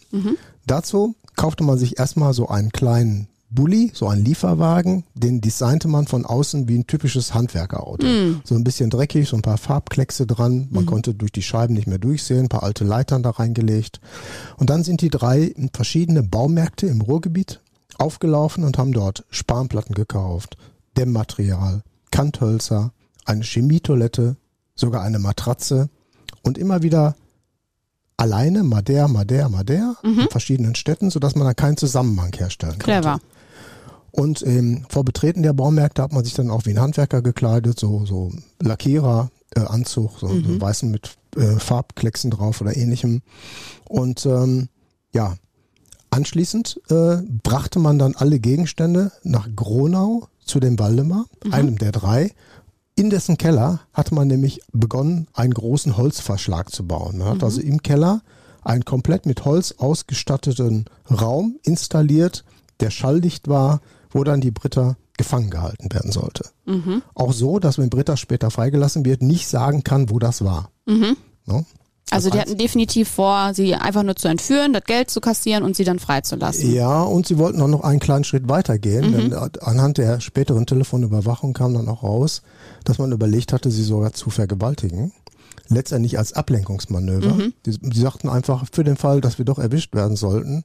Dazu 0.65 1.15
kaufte 1.35 1.63
man 1.63 1.77
sich 1.77 1.99
erstmal 1.99 2.33
so 2.33 2.47
einen 2.47 2.71
kleinen 2.71 3.27
Bulli, 3.53 3.91
so 3.93 4.07
einen 4.07 4.25
Lieferwagen, 4.25 5.03
den 5.13 5.41
designte 5.41 5.87
man 5.87 6.07
von 6.07 6.25
außen 6.25 6.67
wie 6.67 6.77
ein 6.77 6.87
typisches 6.87 7.33
Handwerkerauto. 7.33 8.05
So 8.43 8.55
ein 8.55 8.63
bisschen 8.63 8.89
dreckig, 8.89 9.29
so 9.29 9.35
ein 9.35 9.41
paar 9.41 9.57
Farbkleckse 9.57 10.25
dran, 10.25 10.67
man 10.71 10.85
konnte 10.85 11.13
durch 11.13 11.31
die 11.31 11.41
Scheiben 11.41 11.73
nicht 11.73 11.87
mehr 11.87 11.99
durchsehen, 11.99 12.45
ein 12.45 12.49
paar 12.49 12.63
alte 12.63 12.83
Leitern 12.83 13.23
da 13.23 13.31
reingelegt. 13.31 13.99
Und 14.57 14.69
dann 14.69 14.83
sind 14.83 15.01
die 15.01 15.09
drei 15.09 15.43
in 15.43 15.69
verschiedene 15.73 16.23
Baumärkte 16.23 16.87
im 16.87 17.01
Ruhrgebiet 17.01 17.61
aufgelaufen 17.97 18.63
und 18.63 18.77
haben 18.77 18.91
dort 18.91 19.25
Spanplatten 19.29 19.93
gekauft, 19.93 20.57
Dämmmaterial, 20.97 21.83
Kanthölzer, 22.11 22.91
eine 23.25 23.43
Chemietoilette, 23.43 24.35
sogar 24.75 25.03
eine 25.03 25.19
Matratze 25.19 25.89
und 26.41 26.57
immer 26.57 26.81
wieder 26.81 27.15
alleine, 28.17 28.63
Mader, 28.63 29.07
Mader, 29.07 29.49
Mader, 29.49 29.97
in 30.03 30.27
verschiedenen 30.29 30.75
Städten, 30.75 31.09
sodass 31.09 31.35
man 31.35 31.45
da 31.45 31.53
keinen 31.53 31.77
Zusammenhang 31.77 32.33
herstellen 32.35 32.73
konnte. 32.73 32.85
Clever. 32.85 33.19
Und 34.15 34.45
ähm, 34.45 34.85
vor 34.89 35.03
Betreten 35.03 35.41
der 35.41 35.53
Baumärkte 35.53 36.03
hat 36.03 36.13
man 36.13 36.23
sich 36.23 36.35
dann 36.35 36.51
auch 36.51 36.65
wie 36.65 36.69
ein 36.69 36.79
Handwerker 36.79 37.23
gekleidet, 37.23 37.79
so, 37.79 38.05
so 38.05 38.31
Lackierer, 38.61 39.31
äh, 39.55 39.61
Anzug, 39.61 40.19
so, 40.19 40.27
so 40.27 40.61
weißen 40.61 40.91
mit 40.91 41.17
äh, 41.35 41.59
Farbklecksen 41.59 42.29
drauf 42.29 42.61
oder 42.61 42.77
ähnlichem. 42.77 43.23
Und 43.85 44.27
ähm, 44.27 44.69
ja, 45.13 45.35
anschließend 46.11 46.79
äh, 46.89 47.17
brachte 47.43 47.79
man 47.79 47.97
dann 47.97 48.15
alle 48.15 48.39
Gegenstände 48.39 49.11
nach 49.23 49.49
Gronau 49.55 50.27
zu 50.45 50.59
dem 50.59 50.77
Waldemar, 50.77 51.25
einem 51.49 51.79
der 51.79 51.91
drei. 51.91 52.31
In 52.95 53.09
dessen 53.09 53.37
Keller 53.37 53.79
hatte 53.93 54.13
man 54.13 54.27
nämlich 54.27 54.61
begonnen, 54.71 55.27
einen 55.33 55.55
großen 55.55 55.97
Holzverschlag 55.97 56.69
zu 56.71 56.85
bauen. 56.85 57.17
Man 57.17 57.27
hat 57.29 57.43
also 57.43 57.61
im 57.61 57.81
Keller 57.81 58.21
einen 58.61 58.85
komplett 58.85 59.25
mit 59.25 59.43
Holz 59.43 59.73
ausgestatteten 59.79 60.85
Raum 61.09 61.57
installiert, 61.63 62.45
der 62.79 62.91
schalldicht 62.91 63.47
war, 63.47 63.81
wo 64.13 64.23
dann 64.23 64.41
die 64.41 64.51
Britta 64.51 64.95
gefangen 65.17 65.49
gehalten 65.49 65.91
werden 65.93 66.11
sollte. 66.11 66.45
Auch 67.13 67.33
so, 67.33 67.59
dass 67.59 67.77
wenn 67.77 67.89
Britta 67.89 68.17
später 68.17 68.49
freigelassen 68.51 69.05
wird, 69.05 69.21
nicht 69.21 69.47
sagen 69.47 69.83
kann, 69.83 70.09
wo 70.09 70.17
das 70.19 70.43
war. 70.43 70.69
Ne? 70.85 71.65
Also 72.11 72.29
Das 72.29 72.35
die 72.35 72.41
hatten 72.41 72.57
definitiv 72.57 73.09
vor, 73.09 73.53
sie 73.53 73.73
einfach 73.75 74.03
nur 74.03 74.15
zu 74.15 74.27
entführen, 74.27 74.73
das 74.73 74.83
Geld 74.83 75.09
zu 75.09 75.21
kassieren 75.21 75.63
und 75.63 75.75
sie 75.75 75.83
dann 75.83 75.99
freizulassen. 75.99 76.71
Ja, 76.71 77.01
und 77.01 77.25
sie 77.27 77.37
wollten 77.37 77.61
auch 77.61 77.67
noch 77.67 77.81
einen 77.81 77.99
kleinen 77.99 78.23
Schritt 78.23 78.49
weitergehen, 78.49 79.11
Mhm. 79.11 79.29
denn 79.29 79.33
anhand 79.61 79.97
der 79.97 80.19
späteren 80.19 80.65
Telefonüberwachung 80.65 81.53
kam 81.53 81.73
dann 81.73 81.87
auch 81.87 82.03
raus, 82.03 82.41
dass 82.83 82.97
man 82.99 83.11
überlegt 83.11 83.53
hatte, 83.53 83.71
sie 83.71 83.83
sogar 83.83 84.13
zu 84.13 84.29
vergewaltigen. 84.29 85.11
Letztendlich 85.69 86.17
als 86.17 86.33
Ablenkungsmanöver. 86.33 87.33
Mhm. 87.35 87.53
Die, 87.65 87.77
die 87.79 87.99
sagten 87.99 88.27
einfach, 88.29 88.65
für 88.71 88.83
den 88.83 88.97
Fall, 88.97 89.21
dass 89.21 89.37
wir 89.37 89.45
doch 89.45 89.57
erwischt 89.59 89.95
werden 89.95 90.17
sollten, 90.17 90.63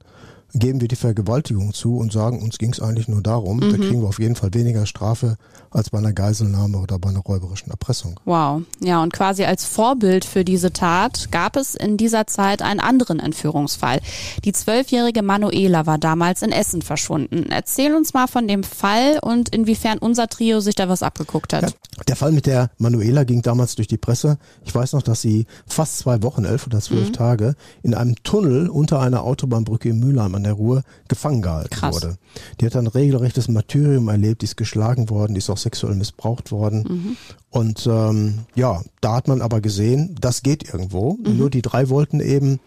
geben 0.53 0.81
wir 0.81 0.87
die 0.87 0.95
Vergewaltigung 0.95 1.73
zu 1.73 1.97
und 1.97 2.11
sagen, 2.11 2.41
uns 2.41 2.57
ging 2.57 2.71
es 2.71 2.79
eigentlich 2.79 3.07
nur 3.07 3.21
darum, 3.21 3.57
Mhm. 3.57 3.71
da 3.71 3.77
kriegen 3.77 4.01
wir 4.01 4.07
auf 4.09 4.19
jeden 4.19 4.35
Fall 4.35 4.53
weniger 4.53 4.85
Strafe 4.85 5.37
als 5.71 5.89
bei 5.91 5.99
einer 5.99 6.13
Geiselnahme 6.13 6.77
oder 6.79 6.97
bei 6.97 7.09
einer 7.09 7.19
räuberischen 7.19 7.69
Erpressung. 7.69 8.19
Wow. 8.25 8.63
Ja, 8.79 9.03
und 9.03 9.13
quasi 9.13 9.43
als 9.43 9.65
Vorbild 9.65 10.25
für 10.25 10.43
diese 10.43 10.73
Tat 10.73 11.31
gab 11.31 11.55
es 11.55 11.75
in 11.75 11.97
dieser 11.97 12.25
Zeit 12.25 12.61
einen 12.61 12.79
anderen 12.79 13.19
Entführungsfall. 13.19 13.99
Die 14.43 14.51
zwölfjährige 14.51 15.21
Manuela 15.21 15.85
war 15.85 15.97
damals 15.99 16.41
in 16.41 16.51
Essen 16.51 16.81
verschwunden. 16.81 17.47
Erzähl 17.51 17.93
uns 17.95 18.13
mal 18.13 18.27
von 18.27 18.47
dem 18.47 18.63
Fall 18.63 19.19
und 19.21 19.49
inwiefern 19.49 19.99
unser 19.99 20.27
Trio 20.27 20.59
sich 20.59 20.75
da 20.75 20.89
was 20.89 21.03
abgeguckt 21.03 21.53
hat. 21.53 21.61
Ja, 21.63 21.69
der 22.07 22.15
Fall 22.15 22.31
mit 22.31 22.45
der 22.47 22.71
Manuela 22.77 23.23
ging 23.23 23.41
damals 23.43 23.75
durch 23.75 23.87
die 23.87 23.97
Presse. 23.97 24.37
Ich 24.65 24.73
weiß 24.73 24.93
noch, 24.93 25.03
dass 25.03 25.21
sie 25.21 25.45
fast 25.67 25.99
zwei 25.99 26.23
Wochen, 26.23 26.45
elf 26.45 26.65
oder 26.65 26.79
zwölf 26.81 27.11
Tage, 27.11 27.55
in 27.83 27.93
einem 27.93 28.15
Tunnel 28.23 28.69
unter 28.69 28.99
einer 28.99 29.23
Autobahnbrücke 29.23 29.89
in 29.89 29.99
Mülheim 29.99 30.33
an 30.39 30.43
der 30.43 30.53
Ruhr 30.53 30.83
gefangen 31.07 31.41
gehalten 31.41 31.69
Krass. 31.69 31.95
wurde. 31.95 32.17
Die 32.59 32.65
hat 32.65 32.75
ein 32.75 32.87
regelrechtes 32.87 33.47
Martyrium 33.47 34.07
erlebt, 34.07 34.41
die 34.41 34.45
ist 34.45 34.57
geschlagen 34.57 35.09
worden, 35.09 35.33
die 35.33 35.39
ist 35.39 35.49
auch 35.49 35.57
sexuell 35.57 35.95
missbraucht 35.95 36.51
worden. 36.51 37.17
Und 37.49 37.87
ähm, 37.87 38.39
ja, 38.55 38.81
da 39.01 39.15
hat 39.15 39.27
man 39.27 39.41
aber 39.41 39.61
gesehen, 39.61 40.15
das 40.19 40.43
geht 40.43 40.73
irgendwo. 40.73 41.17
Nur 41.23 41.49
die 41.49 41.61
drei 41.61 41.89
wollten 41.89 42.19
eben 42.19 42.59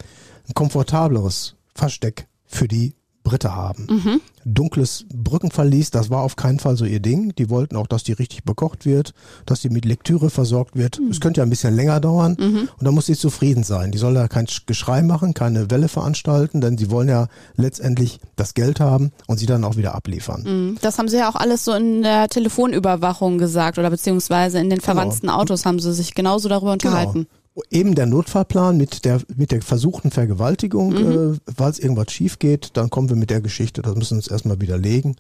ein 0.48 0.54
komfortableres 0.54 1.56
Versteck 1.74 2.26
für 2.46 2.68
die 2.68 2.94
Britta 3.22 3.54
haben. 3.54 4.20
Dunkles 4.44 5.04
Brückenverlies, 5.12 5.90
das 5.90 6.10
war 6.10 6.22
auf 6.22 6.36
keinen 6.36 6.58
Fall 6.58 6.76
so 6.76 6.84
ihr 6.84 7.00
Ding. 7.00 7.34
Die 7.36 7.48
wollten 7.50 7.76
auch, 7.76 7.86
dass 7.86 8.02
die 8.02 8.12
richtig 8.12 8.44
bekocht 8.44 8.84
wird, 8.84 9.14
dass 9.46 9.60
die 9.60 9.70
mit 9.70 9.84
Lektüre 9.84 10.30
versorgt 10.30 10.76
wird. 10.76 11.00
Es 11.10 11.20
könnte 11.20 11.40
ja 11.40 11.44
ein 11.44 11.50
bisschen 11.50 11.74
länger 11.74 12.00
dauern 12.00 12.34
und 12.34 12.68
da 12.80 12.90
muss 12.90 13.06
sie 13.06 13.16
zufrieden 13.16 13.64
sein. 13.64 13.92
Die 13.92 13.98
soll 13.98 14.14
da 14.14 14.28
kein 14.28 14.46
Geschrei 14.66 15.02
machen, 15.02 15.34
keine 15.34 15.70
Welle 15.70 15.88
veranstalten, 15.88 16.60
denn 16.60 16.76
sie 16.78 16.90
wollen 16.90 17.08
ja 17.08 17.28
letztendlich 17.56 18.20
das 18.36 18.54
Geld 18.54 18.80
haben 18.80 19.12
und 19.26 19.38
sie 19.38 19.46
dann 19.46 19.64
auch 19.64 19.76
wieder 19.76 19.94
abliefern. 19.94 20.42
Mhm. 20.42 20.78
Das 20.80 20.98
haben 20.98 21.08
sie 21.08 21.18
ja 21.18 21.28
auch 21.30 21.36
alles 21.36 21.64
so 21.64 21.72
in 21.72 22.02
der 22.02 22.28
Telefonüberwachung 22.28 23.38
gesagt 23.38 23.78
oder 23.78 23.90
beziehungsweise 23.90 24.58
in 24.58 24.70
den 24.70 24.80
verwandten 24.80 25.30
Autos 25.30 25.64
haben 25.64 25.78
sie 25.78 25.92
sich 25.92 26.14
genauso 26.14 26.48
darüber 26.48 26.72
unterhalten. 26.72 27.12
Genau. 27.12 27.41
Eben 27.70 27.94
der 27.94 28.06
Notfallplan 28.06 28.76
mit 28.76 29.04
der, 29.04 29.20
mit 29.36 29.50
der 29.52 29.60
versuchten 29.60 30.10
Vergewaltigung, 30.10 31.34
äh, 31.34 31.38
falls 31.54 31.78
irgendwas 31.78 32.10
schief 32.10 32.38
geht, 32.38 32.76
dann 32.76 32.88
kommen 32.88 33.08
wir 33.10 33.16
mit 33.16 33.30
der 33.30 33.42
Geschichte, 33.42 33.82
das 33.82 33.94
müssen 33.94 34.12
wir 34.12 34.18
uns 34.18 34.28
erstmal 34.28 34.60
widerlegen. 34.60 35.16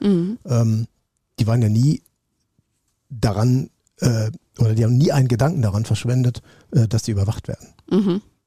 Ähm, 0.46 0.86
die 1.38 1.46
waren 1.46 1.60
ja 1.60 1.68
nie 1.68 2.02
daran, 3.10 3.70
äh, 4.00 4.30
oder 4.58 4.74
die 4.74 4.84
haben 4.84 4.96
nie 4.96 5.12
einen 5.12 5.28
Gedanken 5.28 5.62
daran 5.62 5.84
verschwendet, 5.84 6.42
äh, 6.72 6.88
dass 6.88 7.02
die 7.02 7.10
überwacht 7.10 7.48
werden. 7.48 7.68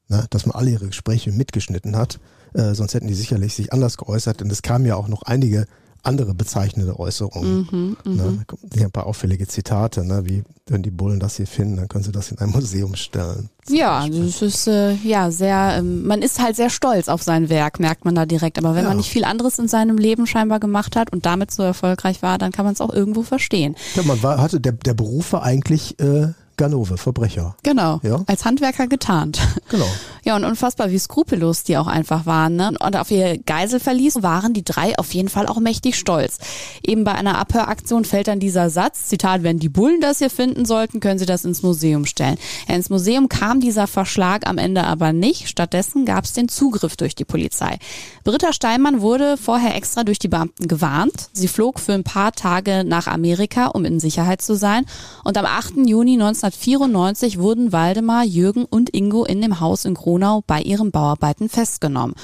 Na, 0.08 0.26
dass 0.30 0.46
man 0.46 0.54
alle 0.54 0.70
ihre 0.70 0.86
Gespräche 0.86 1.32
mitgeschnitten 1.32 1.96
hat, 1.96 2.20
äh, 2.54 2.74
sonst 2.74 2.94
hätten 2.94 3.08
die 3.08 3.14
sicherlich 3.14 3.54
sich 3.54 3.72
anders 3.72 3.96
geäußert, 3.96 4.40
denn 4.40 4.50
es 4.50 4.62
kamen 4.62 4.86
ja 4.86 4.96
auch 4.96 5.08
noch 5.08 5.22
einige 5.22 5.66
andere 6.06 6.34
bezeichnende 6.34 6.98
Äußerungen. 6.98 7.96
ne, 8.04 8.16
da 8.38 8.44
kommen 8.46 8.70
hier 8.72 8.84
ein 8.86 8.90
paar 8.90 9.06
auffällige 9.06 9.46
Zitate, 9.46 10.04
ne, 10.04 10.22
wie 10.24 10.42
wenn 10.68 10.82
die 10.82 10.90
Bullen 10.90 11.20
das 11.20 11.36
hier 11.36 11.46
finden, 11.46 11.76
dann 11.76 11.88
können 11.88 12.02
sie 12.04 12.12
das 12.12 12.30
in 12.32 12.38
ein 12.38 12.50
Museum 12.50 12.94
stellen. 12.96 13.50
Ja, 13.68 14.06
das 14.08 14.42
ist 14.42 14.66
äh, 14.66 14.94
ja 14.94 15.30
sehr, 15.30 15.76
ähm, 15.78 16.06
man 16.06 16.22
ist 16.22 16.40
halt 16.42 16.56
sehr 16.56 16.70
stolz 16.70 17.08
auf 17.08 17.22
sein 17.22 17.48
Werk, 17.48 17.78
merkt 17.80 18.04
man 18.04 18.14
da 18.14 18.26
direkt. 18.26 18.58
Aber 18.58 18.74
wenn 18.74 18.82
Ja. 18.82 18.88
man 18.88 18.96
nicht 18.96 19.10
viel 19.10 19.24
anderes 19.24 19.58
in 19.58 19.68
seinem 19.68 19.98
Leben 19.98 20.26
scheinbar 20.26 20.58
gemacht 20.60 20.96
hat 20.96 21.12
und 21.12 21.26
damit 21.26 21.50
so 21.50 21.62
erfolgreich 21.62 22.22
war, 22.22 22.38
dann 22.38 22.52
kann 22.52 22.64
man 22.64 22.74
es 22.74 22.80
auch 22.80 22.92
irgendwo 22.92 23.22
verstehen. 23.22 23.76
Ja, 23.94 24.02
man 24.04 24.22
war, 24.22 24.38
hatte, 24.40 24.60
der, 24.60 24.72
der 24.72 24.94
Beruf 24.94 25.32
war 25.32 25.42
eigentlich 25.42 25.98
äh, 26.00 26.28
Ganove, 26.56 26.96
Verbrecher. 26.96 27.56
Genau. 27.62 28.00
Ja. 28.02 28.22
Als 28.26 28.44
Handwerker 28.44 28.86
getarnt. 28.86 29.40
Genau. 29.68 29.86
Ja, 30.24 30.36
und 30.36 30.44
unfassbar, 30.44 30.90
wie 30.90 30.98
skrupellos 30.98 31.64
die 31.64 31.76
auch 31.76 31.86
einfach 31.86 32.26
waren. 32.26 32.56
Ne? 32.56 32.72
Und 32.80 32.96
auf 32.96 33.10
ihr 33.10 33.38
Geiselverlies 33.38 34.22
waren 34.22 34.54
die 34.54 34.64
drei 34.64 34.98
auf 34.98 35.12
jeden 35.14 35.28
Fall 35.28 35.46
auch 35.46 35.58
mächtig 35.60 35.96
stolz. 35.96 36.38
Eben 36.84 37.04
bei 37.04 37.12
einer 37.12 37.38
Abhöraktion 37.38 38.04
fällt 38.04 38.28
dann 38.28 38.40
dieser 38.40 38.70
Satz, 38.70 39.06
Zitat, 39.06 39.42
wenn 39.42 39.58
die 39.58 39.68
Bullen 39.68 40.00
das 40.00 40.18
hier 40.18 40.30
finden 40.30 40.64
sollten, 40.64 41.00
können 41.00 41.18
sie 41.18 41.26
das 41.26 41.44
ins 41.44 41.62
Museum 41.62 42.06
stellen. 42.06 42.38
Ja, 42.68 42.74
ins 42.74 42.90
Museum 42.90 43.28
kam 43.28 43.60
dieser 43.60 43.86
Verschlag 43.86 44.48
am 44.48 44.58
Ende 44.58 44.84
aber 44.84 45.12
nicht. 45.12 45.48
Stattdessen 45.48 46.04
gab 46.04 46.24
es 46.24 46.32
den 46.32 46.48
Zugriff 46.48 46.96
durch 46.96 47.14
die 47.14 47.24
Polizei. 47.24 47.78
Britta 48.24 48.52
Steinmann 48.52 49.00
wurde 49.00 49.36
vorher 49.36 49.76
extra 49.76 50.02
durch 50.02 50.18
die 50.18 50.28
Beamten 50.28 50.68
gewarnt. 50.68 51.28
Sie 51.32 51.48
flog 51.48 51.78
für 51.78 51.92
ein 51.92 52.04
paar 52.04 52.32
Tage 52.32 52.82
nach 52.84 53.06
Amerika, 53.06 53.66
um 53.66 53.84
in 53.84 54.00
Sicherheit 54.00 54.42
zu 54.42 54.54
sein. 54.54 54.86
Und 55.24 55.38
am 55.38 55.44
8. 55.44 55.86
Juni 55.86 56.16
1994 56.46 57.38
wurden 57.38 57.72
Waldemar, 57.72 58.24
Jürgen 58.24 58.64
und 58.64 58.94
Ingo 58.94 59.24
in 59.24 59.42
dem 59.42 59.58
Haus 59.58 59.84
in 59.84 59.94
Gronau 59.94 60.44
bei 60.46 60.60
ihren 60.60 60.92
Bauarbeiten 60.92 61.48
festgenommen. 61.48 62.14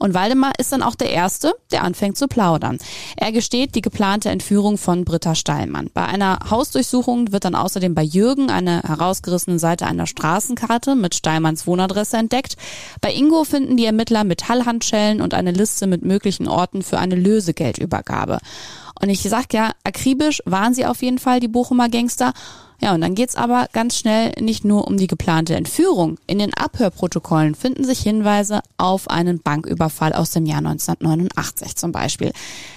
Und 0.00 0.14
Waldemar 0.14 0.52
ist 0.58 0.72
dann 0.72 0.82
auch 0.82 0.96
der 0.96 1.10
Erste, 1.10 1.54
der 1.70 1.84
anfängt 1.84 2.16
zu 2.16 2.26
plaudern. 2.26 2.78
Er 3.16 3.30
gesteht 3.30 3.76
die 3.76 3.80
geplante 3.80 4.30
Entführung 4.30 4.78
von 4.78 5.04
Britta 5.04 5.34
Steilmann. 5.34 5.90
Bei 5.94 6.06
einer 6.06 6.38
Hausdurchsuchung 6.50 7.30
wird 7.30 7.44
dann 7.44 7.54
außerdem 7.54 7.94
bei 7.94 8.02
Jürgen 8.02 8.50
eine 8.50 8.82
herausgerissene 8.82 9.58
Seite 9.60 9.86
einer 9.86 10.06
Straßenkarte 10.06 10.96
mit 10.96 11.14
Steilmanns 11.14 11.66
Wohnadresse 11.66 12.16
entdeckt. 12.16 12.56
Bei 13.00 13.12
Ingo 13.12 13.44
finden 13.44 13.76
die 13.76 13.86
Ermittler 13.86 14.24
Metallhandschellen 14.24 15.20
und 15.20 15.34
eine 15.34 15.52
Liste 15.52 15.86
mit 15.86 16.04
möglichen 16.04 16.48
Orten 16.48 16.82
für 16.82 16.98
eine 16.98 17.14
Lösegeldübergabe. 17.14 18.38
Und 19.00 19.10
ich 19.10 19.22
sag 19.22 19.54
ja, 19.54 19.72
akribisch 19.84 20.42
waren 20.44 20.74
sie 20.74 20.86
auf 20.86 21.02
jeden 21.02 21.18
Fall, 21.18 21.40
die 21.40 21.48
Bochumer 21.48 21.88
Gangster. 21.88 22.32
Ja, 22.80 22.94
und 22.94 23.00
dann 23.00 23.16
geht's 23.16 23.34
aber 23.34 23.66
ganz 23.72 23.96
schnell 23.96 24.32
nicht 24.40 24.64
nur 24.64 24.86
um 24.86 24.98
die 24.98 25.08
geplante 25.08 25.56
Entführung. 25.56 26.16
In 26.28 26.38
den 26.38 26.54
Abhörprotokollen 26.54 27.56
finden 27.56 27.82
sich 27.82 27.98
Hinweise 28.00 28.60
auf 28.76 29.10
einen 29.10 29.40
Banküberfall 29.40 30.12
aus 30.12 30.30
dem 30.30 30.46
Jahr 30.46 30.58
1989 30.58 31.74
zum 31.74 31.90
Beispiel. 31.90 32.32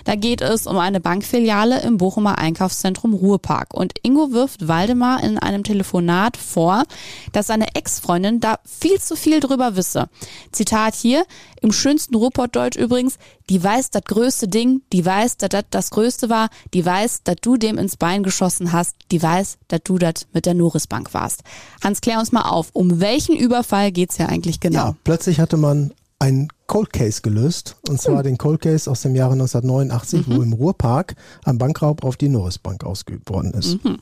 Da 0.06 0.16
geht 0.16 0.42
es 0.42 0.66
um 0.66 0.80
eine 0.80 1.02
Bankfiliale 1.02 1.82
im 1.82 1.98
Bochumer 1.98 2.40
Einkaufszentrum 2.40 3.14
Ruhrpark. 3.14 3.76
Und 3.76 3.94
Ingo 4.02 4.32
wirft 4.32 4.68
Waldemar 4.68 5.24
in 5.24 5.38
einem 5.38 5.64
Telefonat 5.64 6.36
vor, 6.36 6.84
dass 7.32 7.48
seine 7.48 7.76
Ex-Freundin 7.76 8.40
da 8.40 8.58
viel 8.66 9.00
zu 9.00 9.16
viel 9.16 9.40
drüber 9.40 9.76
wisse. 9.76 10.10
Zitat 10.52 10.96
hier, 10.96 11.26
im 11.62 11.72
schönsten 11.72 12.16
Ruhrpottdeutsch 12.16 12.76
übrigens, 12.76 13.20
die 13.52 13.64
weiß 13.64 13.92
das 13.92 14.04
größte 14.06 14.48
Ding, 14.48 14.82
die 14.92 15.06
weiß, 15.06 15.38
dass 15.38 15.50
das 15.50 15.66
das 15.70 15.90
Größte 15.92 16.30
war, 16.30 16.50
die 16.74 16.86
weiß, 16.86 17.24
dass 17.24 17.36
du 17.42 17.58
dem 17.58 17.78
ins 17.78 17.98
Bein 17.98 18.24
geschossen 18.24 18.72
hast, 18.72 18.96
die 19.12 19.22
weiß, 19.22 19.60
dass 19.68 19.82
du 19.84 19.91
das 19.98 20.28
mit 20.34 20.46
der 20.46 20.54
Norisbank 20.54 21.14
warst. 21.14 21.42
Hans, 21.84 22.02
klär 22.02 22.20
uns 22.20 22.32
mal 22.32 22.44
auf, 22.50 22.70
um 22.74 23.00
welchen 23.00 23.36
Überfall 23.36 23.92
geht's 23.92 24.18
hier 24.18 24.30
eigentlich 24.30 24.60
genau? 24.60 24.78
Ja, 24.80 24.96
plötzlich 25.04 25.40
hatte 25.40 25.58
man 25.58 25.92
einen 26.20 26.50
Cold 26.68 26.94
Case 26.94 27.22
gelöst, 27.22 27.78
und 27.90 28.00
zwar 28.02 28.18
Hm. 28.18 28.24
den 28.24 28.38
Cold 28.38 28.62
Case 28.62 28.90
aus 28.90 29.02
dem 29.02 29.16
Jahre 29.16 29.36
1989, 29.36 30.28
Mhm. 30.28 30.38
wo 30.38 30.42
im 30.44 30.54
Ruhrpark 30.54 31.16
ein 31.46 31.58
Bankraub 31.58 32.04
auf 32.04 32.16
die 32.16 32.30
Norris 32.30 32.60
Bank 32.60 32.84
ausgeübt 32.84 33.30
worden 33.30 33.52
ist. 33.54 33.84
Mhm. 33.84 33.98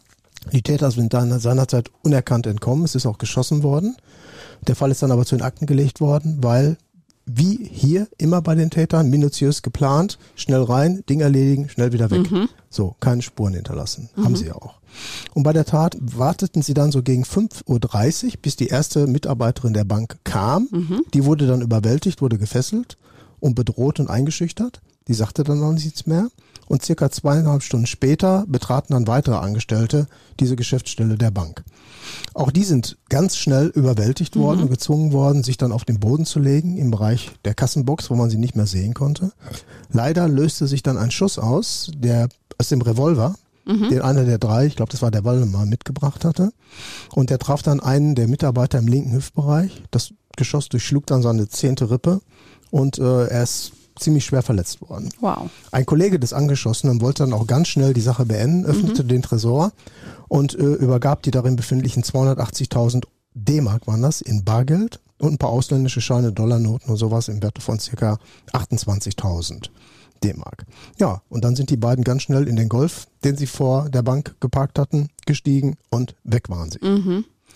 Die 0.54 0.62
Täter 0.62 0.92
sind 0.92 1.14
dann 1.14 1.38
seinerzeit 1.40 1.92
unerkannt 2.04 2.46
entkommen, 2.48 2.84
es 2.86 2.96
ist 2.96 3.06
auch 3.06 3.18
geschossen 3.18 3.64
worden. 3.64 3.96
Der 4.68 4.76
Fall 4.76 4.92
ist 4.92 5.02
dann 5.02 5.12
aber 5.12 5.26
zu 5.26 5.36
den 5.36 5.44
Akten 5.44 5.66
gelegt 5.66 6.02
worden, 6.02 6.40
weil 6.42 6.78
wie 7.26 7.60
hier 7.72 8.08
immer 8.18 8.42
bei 8.42 8.56
den 8.56 8.70
Tätern 8.72 9.10
minutiös 9.10 9.62
geplant, 9.62 10.18
schnell 10.36 10.64
rein, 10.64 11.04
Ding 11.10 11.20
erledigen, 11.22 11.70
schnell 11.70 11.94
wieder 11.94 12.10
weg. 12.10 12.28
So, 12.70 12.96
keine 13.00 13.22
Spuren 13.22 13.54
hinterlassen. 13.54 14.10
Haben 14.18 14.36
sie 14.36 14.48
ja 14.48 14.56
auch. 14.56 14.79
Und 15.34 15.44
bei 15.44 15.54
der 15.54 15.66
Tat 15.66 15.98
warteten 16.02 16.62
sie 16.62 16.74
dann 16.74 16.92
so 16.92 17.04
gegen 17.04 17.24
5.30 17.24 18.26
Uhr, 18.26 18.32
bis 18.42 18.56
die 18.56 18.68
erste 18.68 19.08
Mitarbeiterin 19.08 19.74
der 19.74 19.86
Bank 19.86 20.18
kam. 20.24 20.68
Die 21.14 21.26
wurde 21.26 21.48
dann 21.48 21.62
überwältigt, 21.62 22.22
wurde 22.22 22.38
gefesselt 22.38 22.98
und 23.40 23.56
bedroht 23.56 24.00
und 24.00 24.10
eingeschüchtert. 24.10 24.82
Die 25.08 25.14
sagte 25.14 25.44
dann 25.44 25.60
noch 25.60 25.72
nichts 25.74 26.06
mehr. 26.06 26.30
Und 26.68 26.86
circa 26.86 27.10
zweieinhalb 27.10 27.64
Stunden 27.64 27.88
später 27.88 28.46
betraten 28.48 28.94
dann 28.94 29.08
weitere 29.08 29.38
Angestellte 29.38 30.08
diese 30.40 30.56
Geschäftsstelle 30.56 31.18
der 31.18 31.32
Bank. 31.32 31.64
Auch 32.36 32.52
die 32.52 32.64
sind 32.64 32.98
ganz 33.10 33.38
schnell 33.38 33.68
überwältigt 33.68 34.36
worden 34.36 34.62
und 34.62 34.70
gezwungen 34.70 35.12
worden, 35.12 35.44
sich 35.44 35.58
dann 35.58 35.72
auf 35.72 35.84
den 35.84 36.00
Boden 36.00 36.26
zu 36.26 36.38
legen 36.38 36.78
im 36.78 36.92
Bereich 36.92 37.32
der 37.44 37.56
Kassenbox, 37.56 38.12
wo 38.12 38.16
man 38.16 38.30
sie 38.30 38.38
nicht 38.38 38.56
mehr 38.56 38.68
sehen 38.68 38.94
konnte. 38.94 39.32
Leider 39.92 40.28
löste 40.28 40.68
sich 40.68 40.84
dann 40.84 40.98
ein 40.98 41.10
Schuss 41.10 41.40
aus, 41.40 41.90
der 41.96 42.30
aus 42.60 42.70
dem 42.70 42.84
Revolver, 42.84 43.36
den 43.90 44.02
einer 44.02 44.26
der 44.26 44.38
drei, 44.38 44.66
ich 44.66 44.76
glaube, 44.76 44.92
das 44.92 45.02
war 45.02 45.12
der 45.12 45.24
Waldemar, 45.24 45.66
mitgebracht 45.66 46.26
hatte. 46.26 46.52
Und 47.14 47.30
der 47.30 47.40
traf 47.40 47.62
dann 47.62 47.80
einen 47.80 48.16
der 48.16 48.28
Mitarbeiter 48.28 48.80
im 48.80 48.88
linken 48.88 49.14
Hüftbereich. 49.14 49.84
Das 49.92 50.14
Geschoss 50.36 50.70
durchschlug 50.70 51.06
dann 51.06 51.22
seine 51.22 51.50
zehnte 51.50 51.92
Rippe 51.92 52.22
und 52.72 52.98
äh, 52.98 53.28
er 53.28 53.44
ist 53.44 53.74
ziemlich 54.00 54.26
schwer 54.26 54.42
verletzt 54.42 54.82
worden. 54.82 55.10
Wow. 55.20 55.50
Ein 55.72 55.86
Kollege 55.86 56.20
des 56.20 56.34
Angeschossenen 56.34 57.02
wollte 57.02 57.24
dann 57.24 57.34
auch 57.34 57.48
ganz 57.48 57.68
schnell 57.68 57.94
die 57.94 58.02
Sache 58.02 58.26
beenden, 58.26 58.66
öffnete 58.66 59.04
den 59.04 59.22
Tresor 59.22 59.74
und 60.28 60.56
äh, 60.56 60.64
übergab 60.64 61.22
die 61.24 61.32
darin 61.32 61.56
befindlichen 61.56 62.04
280.000 62.04 63.04
D-Mark 63.34 63.88
waren 63.88 64.02
das 64.02 64.22
in 64.22 64.44
Bargeld 64.44 65.00
und 65.20 65.34
ein 65.34 65.38
paar 65.38 65.50
ausländische 65.50 66.02
Scheine, 66.02 66.32
Dollarnoten 66.32 66.90
und 66.90 66.98
sowas 66.98 67.28
im 67.28 67.44
Werte 67.44 67.62
von 67.62 67.80
circa 67.80 68.18
28.000 68.54 69.70
D-Mark. 70.20 70.66
Ja, 70.98 71.22
und 71.30 71.44
dann 71.44 71.56
sind 71.56 71.70
die 71.70 71.78
beiden 71.78 72.04
ganz 72.04 72.24
schnell 72.24 72.48
in 72.48 72.56
den 72.56 72.70
Golf, 72.70 73.08
den 73.24 73.36
sie 73.36 73.48
vor 73.48 73.90
der 73.90 74.02
Bank 74.04 74.36
geparkt 74.40 74.80
hatten, 74.80 75.10
gestiegen 75.26 75.78
und 75.90 76.16
weg 76.24 76.50
waren 76.50 76.70
sie. 76.72 76.80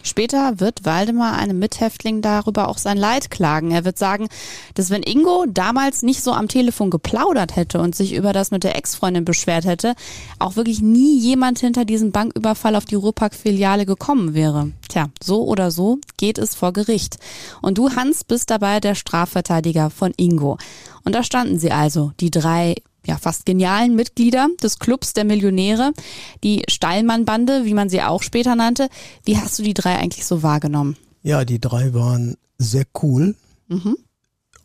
Später 0.04 0.60
wird 0.60 0.86
Waldemar 0.86 1.38
einem 1.38 1.58
Mithäftling 1.58 2.22
darüber 2.22 2.68
auch 2.68 2.78
sein 2.78 2.98
Leid 2.98 3.32
klagen. 3.32 3.72
Er 3.72 3.86
wird 3.86 3.98
sagen, 3.98 4.28
dass 4.76 4.90
wenn 4.90 5.02
Ingo 5.02 5.46
damals 5.48 6.04
nicht 6.04 6.22
so 6.22 6.34
am 6.34 6.50
Telefon 6.50 6.90
geplaudert 6.90 7.56
hätte 7.56 7.80
und 7.80 7.96
sich 7.96 8.14
über 8.14 8.34
das 8.34 8.52
mit 8.52 8.64
der 8.64 8.76
Ex-Freundin 8.76 9.26
beschwert 9.26 9.66
hätte, 9.66 9.96
auch 10.40 10.58
wirklich 10.58 10.82
nie 10.82 11.18
jemand 11.18 11.60
hinter 11.60 11.86
diesem 11.86 12.12
Banküberfall 12.12 12.76
auf 12.76 12.86
die 12.86 12.96
Ruhrpark-Filiale 12.96 13.86
gekommen 13.86 14.34
wäre. 14.34 14.72
Tja, 14.90 15.08
so 15.24 15.46
oder 15.46 15.72
so 15.72 16.00
geht 16.18 16.38
es 16.38 16.54
vor 16.54 16.74
Gericht. 16.74 17.18
Und 17.62 17.78
du, 17.78 17.96
Hans, 17.96 18.26
bist 18.26 18.50
dabei 18.50 18.82
der 18.82 18.96
Strafverteidiger 18.96 19.90
von 19.90 20.14
Ingo. 20.18 20.58
Und 21.06 21.16
da 21.16 21.24
standen 21.24 21.60
sie 21.60 21.72
also, 21.72 22.12
die 22.20 22.30
drei 22.30 22.76
ja, 23.06 23.18
fast 23.18 23.46
genialen 23.46 23.96
Mitglieder 23.96 24.48
des 24.62 24.80
Clubs 24.80 25.14
der 25.14 25.26
Millionäre, 25.26 25.92
die 26.44 26.64
Steilmann-Bande, 26.70 27.66
wie 27.66 27.74
man 27.74 27.90
sie 27.90 28.02
auch 28.02 28.24
später 28.24 28.56
nannte. 28.56 28.90
Wie 29.26 29.38
hast 29.38 29.60
du 29.60 29.64
die 29.64 29.74
drei 29.74 29.98
eigentlich 29.98 30.26
so 30.26 30.44
wahrgenommen? 30.44 30.96
Ja, 31.22 31.46
die 31.46 31.60
drei 31.60 31.94
waren 31.94 32.36
sehr 32.58 32.86
cool, 33.02 33.36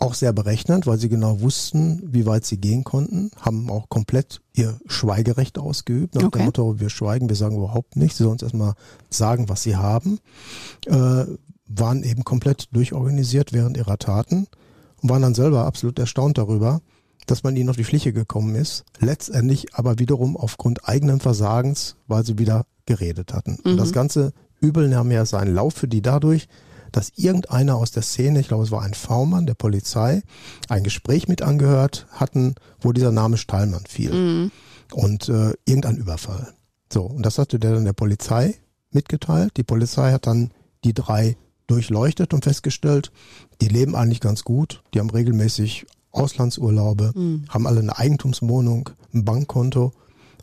auch 0.00 0.14
sehr 0.14 0.32
berechnend, 0.32 0.86
weil 0.86 0.98
sie 0.98 1.08
genau 1.08 1.40
wussten, 1.40 2.02
wie 2.04 2.26
weit 2.26 2.44
sie 2.44 2.58
gehen 2.58 2.84
konnten, 2.84 3.30
haben 3.40 3.68
auch 3.70 3.88
komplett 3.88 4.40
ihr 4.54 4.78
Schweigerecht 4.86 5.58
ausgeübt, 5.58 6.14
nach 6.14 6.24
Okay. 6.24 6.38
dem 6.38 6.44
Motto, 6.46 6.78
wir 6.78 6.90
schweigen, 6.90 7.28
wir 7.28 7.36
sagen 7.36 7.56
überhaupt 7.56 7.96
nichts, 7.96 8.18
sie 8.18 8.22
sollen 8.24 8.34
uns 8.34 8.42
erstmal 8.42 8.74
sagen, 9.10 9.48
was 9.48 9.62
sie 9.64 9.76
haben, 9.76 10.18
äh, 10.86 11.24
waren 11.66 12.02
eben 12.04 12.24
komplett 12.24 12.68
durchorganisiert 12.72 13.52
während 13.52 13.76
ihrer 13.76 13.98
Taten 13.98 14.46
und 15.02 15.10
waren 15.10 15.22
dann 15.22 15.34
selber 15.34 15.64
absolut 15.64 15.98
erstaunt 15.98 16.38
darüber, 16.38 16.80
dass 17.30 17.42
man 17.42 17.56
ihnen 17.56 17.68
auf 17.68 17.76
die 17.76 17.84
Schliche 17.84 18.12
gekommen 18.12 18.54
ist, 18.54 18.84
letztendlich 18.98 19.74
aber 19.74 19.98
wiederum 19.98 20.36
aufgrund 20.36 20.88
eigenen 20.88 21.20
Versagens, 21.20 21.96
weil 22.06 22.24
sie 22.24 22.38
wieder 22.38 22.64
geredet 22.86 23.34
hatten. 23.34 23.58
Und 23.64 23.76
das 23.76 23.92
ganze 23.92 24.32
Übel 24.60 24.88
nahm 24.88 25.10
ja 25.10 25.26
seinen 25.26 25.54
Lauf 25.54 25.74
für 25.74 25.88
die 25.88 26.02
dadurch, 26.02 26.48
dass 26.90 27.12
irgendeiner 27.16 27.76
aus 27.76 27.90
der 27.90 28.02
Szene, 28.02 28.40
ich 28.40 28.48
glaube 28.48 28.64
es 28.64 28.70
war 28.70 28.82
ein 28.82 28.94
V-Mann 28.94 29.46
der 29.46 29.54
Polizei, 29.54 30.22
ein 30.68 30.82
Gespräch 30.82 31.28
mit 31.28 31.42
angehört 31.42 32.06
hatten, 32.12 32.54
wo 32.80 32.92
dieser 32.92 33.12
Name 33.12 33.36
Stallmann 33.36 33.84
fiel. 33.86 34.10
Und 34.92 35.28
äh, 35.28 35.52
irgendein 35.66 35.98
Überfall. 35.98 36.54
So, 36.90 37.02
und 37.02 37.26
das 37.26 37.36
hatte 37.36 37.58
der 37.58 37.74
dann 37.74 37.84
der 37.84 37.92
Polizei 37.92 38.54
mitgeteilt. 38.90 39.52
Die 39.58 39.64
Polizei 39.64 40.12
hat 40.12 40.26
dann 40.26 40.50
die 40.82 40.94
drei 40.94 41.36
durchleuchtet 41.66 42.32
und 42.32 42.44
festgestellt, 42.44 43.12
die 43.60 43.68
leben 43.68 43.94
eigentlich 43.94 44.20
ganz 44.20 44.42
gut, 44.44 44.82
die 44.94 45.00
haben 45.00 45.10
regelmäßig 45.10 45.84
Auslandsurlaube, 46.18 47.12
haben 47.48 47.66
alle 47.66 47.80
eine 47.80 47.96
Eigentumswohnung, 47.98 48.90
ein 49.14 49.24
Bankkonto, 49.24 49.92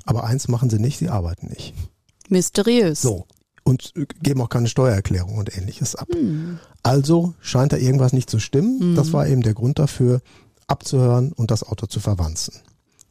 aber 0.06 0.24
eins 0.24 0.48
machen 0.48 0.70
sie 0.70 0.80
nicht, 0.80 0.98
sie 1.00 1.10
arbeiten 1.10 1.48
nicht. 1.48 1.74
Mysteriös. 2.30 3.02
So. 3.02 3.26
Und 3.64 3.94
geben 4.22 4.42
auch 4.42 4.50
keine 4.50 4.68
Steuererklärung 4.68 5.38
und 5.38 5.58
ähnliches 5.58 5.96
ab. 5.96 6.08
Also 6.84 7.34
scheint 7.40 7.74
da 7.74 7.78
irgendwas 7.78 8.14
nicht 8.14 8.30
zu 8.30 8.40
stimmen. 8.40 8.96
Das 8.96 9.12
war 9.12 9.28
eben 9.28 9.42
der 9.42 9.56
Grund 9.56 9.80
dafür, 9.80 10.22
abzuhören 10.68 11.32
und 11.32 11.50
das 11.52 11.64
Auto 11.64 11.88
zu 11.88 12.00
verwanzen. 12.00 12.54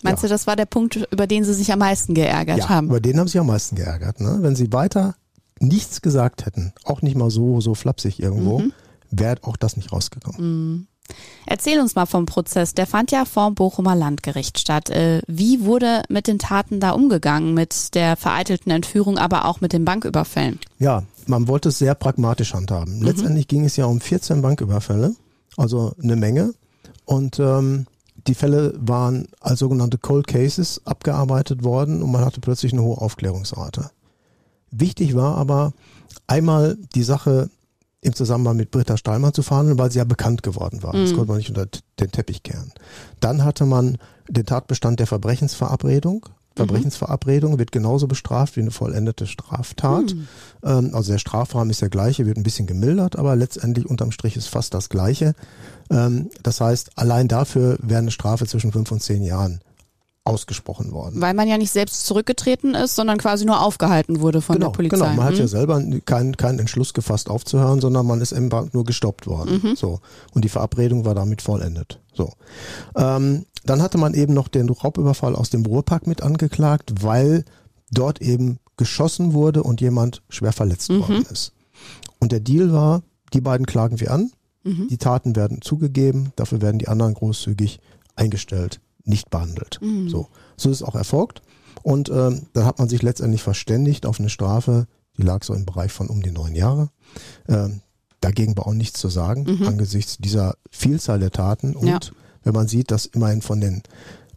Meinst 0.02 0.22
Ja. 0.22 0.28
du, 0.28 0.34
das 0.34 0.46
war 0.46 0.54
der 0.54 0.66
Punkt, 0.66 0.96
über 1.10 1.26
den 1.26 1.44
sie 1.44 1.54
sich 1.54 1.72
am 1.72 1.78
meisten 1.80 2.14
geärgert 2.14 2.58
Ja, 2.58 2.68
haben? 2.68 2.88
über 2.88 3.00
den 3.00 3.18
haben 3.18 3.26
sie 3.28 3.38
am 3.38 3.46
meisten 3.46 3.74
geärgert. 3.74 4.20
Ne? 4.20 4.38
Wenn 4.42 4.54
sie 4.54 4.72
weiter 4.72 5.16
nichts 5.60 6.02
gesagt 6.02 6.46
hätten, 6.46 6.72
auch 6.84 7.00
nicht 7.02 7.16
mal 7.16 7.30
so, 7.30 7.60
so 7.60 7.74
flapsig 7.74 8.20
irgendwo, 8.20 8.62
wäre 9.10 9.38
auch 9.42 9.56
das 9.56 9.76
nicht 9.76 9.92
rausgekommen. 9.92 10.88
Erzähl 11.46 11.80
uns 11.80 11.94
mal 11.94 12.06
vom 12.06 12.26
Prozess. 12.26 12.74
Der 12.74 12.86
fand 12.86 13.12
ja 13.12 13.24
vorm 13.24 13.54
Bochumer 13.54 13.94
Landgericht 13.94 14.58
statt. 14.58 14.90
Äh, 14.90 15.20
Wie 15.26 15.64
wurde 15.64 16.02
mit 16.08 16.26
den 16.26 16.38
Taten 16.38 16.80
da 16.80 16.90
umgegangen? 16.90 17.54
Mit 17.54 17.94
der 17.94 18.16
vereitelten 18.16 18.70
Entführung, 18.70 19.18
aber 19.18 19.44
auch 19.44 19.60
mit 19.60 19.72
den 19.72 19.84
Banküberfällen? 19.84 20.58
Ja, 20.78 21.02
man 21.26 21.48
wollte 21.48 21.68
es 21.68 21.78
sehr 21.78 21.94
pragmatisch 21.94 22.54
handhaben. 22.54 23.02
Letztendlich 23.02 23.48
ging 23.48 23.64
es 23.64 23.76
ja 23.76 23.86
um 23.86 24.00
14 24.00 24.42
Banküberfälle, 24.42 25.14
also 25.56 25.92
eine 26.02 26.16
Menge. 26.16 26.54
Und 27.04 27.38
ähm, 27.38 27.86
die 28.26 28.34
Fälle 28.34 28.74
waren 28.78 29.28
als 29.40 29.58
sogenannte 29.58 29.98
Cold 29.98 30.26
Cases 30.26 30.80
abgearbeitet 30.86 31.62
worden 31.62 32.02
und 32.02 32.10
man 32.10 32.24
hatte 32.24 32.40
plötzlich 32.40 32.72
eine 32.72 32.82
hohe 32.82 32.98
Aufklärungsrate. 32.98 33.90
Wichtig 34.70 35.14
war 35.14 35.36
aber 35.36 35.72
einmal 36.26 36.78
die 36.94 37.02
Sache 37.02 37.50
im 38.04 38.14
Zusammenhang 38.14 38.56
mit 38.56 38.70
Britta 38.70 38.96
Stallmann 38.96 39.32
zu 39.32 39.42
verhandeln, 39.42 39.78
weil 39.78 39.90
sie 39.90 39.98
ja 39.98 40.04
bekannt 40.04 40.42
geworden 40.42 40.82
war. 40.82 40.92
Das 40.92 41.14
konnte 41.14 41.28
man 41.28 41.38
nicht 41.38 41.48
unter 41.48 41.66
den 41.98 42.10
Teppich 42.10 42.42
kehren. 42.42 42.72
Dann 43.20 43.44
hatte 43.44 43.64
man 43.64 43.96
den 44.28 44.44
Tatbestand 44.44 45.00
der 45.00 45.06
Verbrechensverabredung. 45.06 46.26
Verbrechensverabredung 46.54 47.58
wird 47.58 47.72
genauso 47.72 48.06
bestraft 48.06 48.56
wie 48.56 48.60
eine 48.60 48.70
vollendete 48.70 49.26
Straftat. 49.26 50.14
Ähm, 50.62 50.90
also 50.94 51.12
der 51.12 51.18
Strafrahmen 51.18 51.70
ist 51.70 51.82
der 51.82 51.88
gleiche, 51.88 52.26
wird 52.26 52.36
ein 52.36 52.44
bisschen 52.44 52.66
gemildert, 52.66 53.16
aber 53.16 53.34
letztendlich 53.36 53.86
unterm 53.86 54.12
Strich 54.12 54.36
ist 54.36 54.48
fast 54.48 54.74
das 54.74 54.90
gleiche. 54.90 55.34
Ähm, 55.90 56.30
das 56.42 56.60
heißt, 56.60 56.92
allein 56.96 57.26
dafür 57.26 57.78
wäre 57.82 58.00
eine 58.00 58.10
Strafe 58.10 58.46
zwischen 58.46 58.70
fünf 58.70 58.92
und 58.92 59.02
zehn 59.02 59.22
Jahren 59.22 59.60
ausgesprochen 60.24 60.92
worden. 60.92 61.20
Weil 61.20 61.34
man 61.34 61.46
ja 61.48 61.58
nicht 61.58 61.70
selbst 61.70 62.06
zurückgetreten 62.06 62.74
ist, 62.74 62.96
sondern 62.96 63.18
quasi 63.18 63.44
nur 63.44 63.60
aufgehalten 63.60 64.20
wurde 64.20 64.40
von 64.40 64.54
genau, 64.54 64.68
der 64.68 64.72
Polizei. 64.76 64.96
Genau, 64.96 65.08
man 65.16 65.24
hat 65.24 65.34
Hm? 65.34 65.40
ja 65.40 65.46
selber 65.48 65.82
keinen 66.06 66.36
keinen 66.36 66.58
Entschluss 66.58 66.94
gefasst 66.94 67.28
aufzuhören, 67.28 67.80
sondern 67.80 68.06
man 68.06 68.20
ist 68.22 68.32
im 68.32 68.48
Bank 68.48 68.72
nur 68.72 68.84
gestoppt 68.84 69.26
worden. 69.26 69.60
Mhm. 69.62 69.76
So. 69.76 70.00
Und 70.32 70.44
die 70.44 70.48
Verabredung 70.48 71.04
war 71.04 71.14
damit 71.14 71.42
vollendet. 71.42 72.00
So. 72.14 72.32
Ähm, 72.96 73.44
dann 73.64 73.82
hatte 73.82 73.98
man 73.98 74.14
eben 74.14 74.32
noch 74.34 74.48
den 74.48 74.68
Raubüberfall 74.68 75.34
aus 75.36 75.50
dem 75.50 75.64
Ruhrpark 75.66 76.06
mit 76.06 76.22
angeklagt, 76.22 77.02
weil 77.02 77.44
dort 77.90 78.20
eben 78.22 78.58
geschossen 78.76 79.34
wurde 79.34 79.62
und 79.62 79.80
jemand 79.80 80.22
schwer 80.30 80.52
verletzt 80.52 80.90
Mhm. 80.90 81.00
worden 81.00 81.26
ist. 81.30 81.52
Und 82.18 82.32
der 82.32 82.40
Deal 82.40 82.72
war, 82.72 83.02
die 83.34 83.40
beiden 83.42 83.66
klagen 83.66 84.00
wir 84.00 84.10
an, 84.10 84.32
Mhm. 84.64 84.88
die 84.88 84.96
Taten 84.98 85.36
werden 85.36 85.60
zugegeben, 85.60 86.32
dafür 86.36 86.62
werden 86.62 86.78
die 86.78 86.88
anderen 86.88 87.12
großzügig 87.12 87.78
eingestellt, 88.16 88.80
nicht 89.04 89.30
behandelt. 89.30 89.78
Mhm. 89.82 90.08
So. 90.08 90.28
so 90.56 90.70
ist 90.70 90.76
es 90.80 90.82
auch 90.82 90.94
erfolgt. 90.94 91.42
Und 91.82 92.08
ähm, 92.08 92.46
dann 92.54 92.64
hat 92.64 92.78
man 92.78 92.88
sich 92.88 93.02
letztendlich 93.02 93.42
verständigt 93.42 94.06
auf 94.06 94.18
eine 94.18 94.30
Strafe, 94.30 94.86
die 95.16 95.22
lag 95.22 95.44
so 95.44 95.54
im 95.54 95.66
Bereich 95.66 95.92
von 95.92 96.08
um 96.08 96.22
die 96.22 96.30
neun 96.30 96.54
Jahre. 96.54 96.88
Ähm, 97.48 97.80
dagegen 98.20 98.56
war 98.56 98.66
auch 98.66 98.72
nichts 98.74 98.98
zu 99.00 99.08
sagen, 99.08 99.64
angesichts 99.66 100.16
dieser 100.18 100.54
Vielzahl 100.70 101.18
der 101.18 101.30
Taten. 101.30 101.76
Und 101.76 101.86
Ja. 101.86 102.00
wenn 102.42 102.54
man 102.54 102.68
sieht, 102.68 102.90
dass 102.90 103.06
immerhin 103.06 103.42
von 103.42 103.60
den 103.60 103.82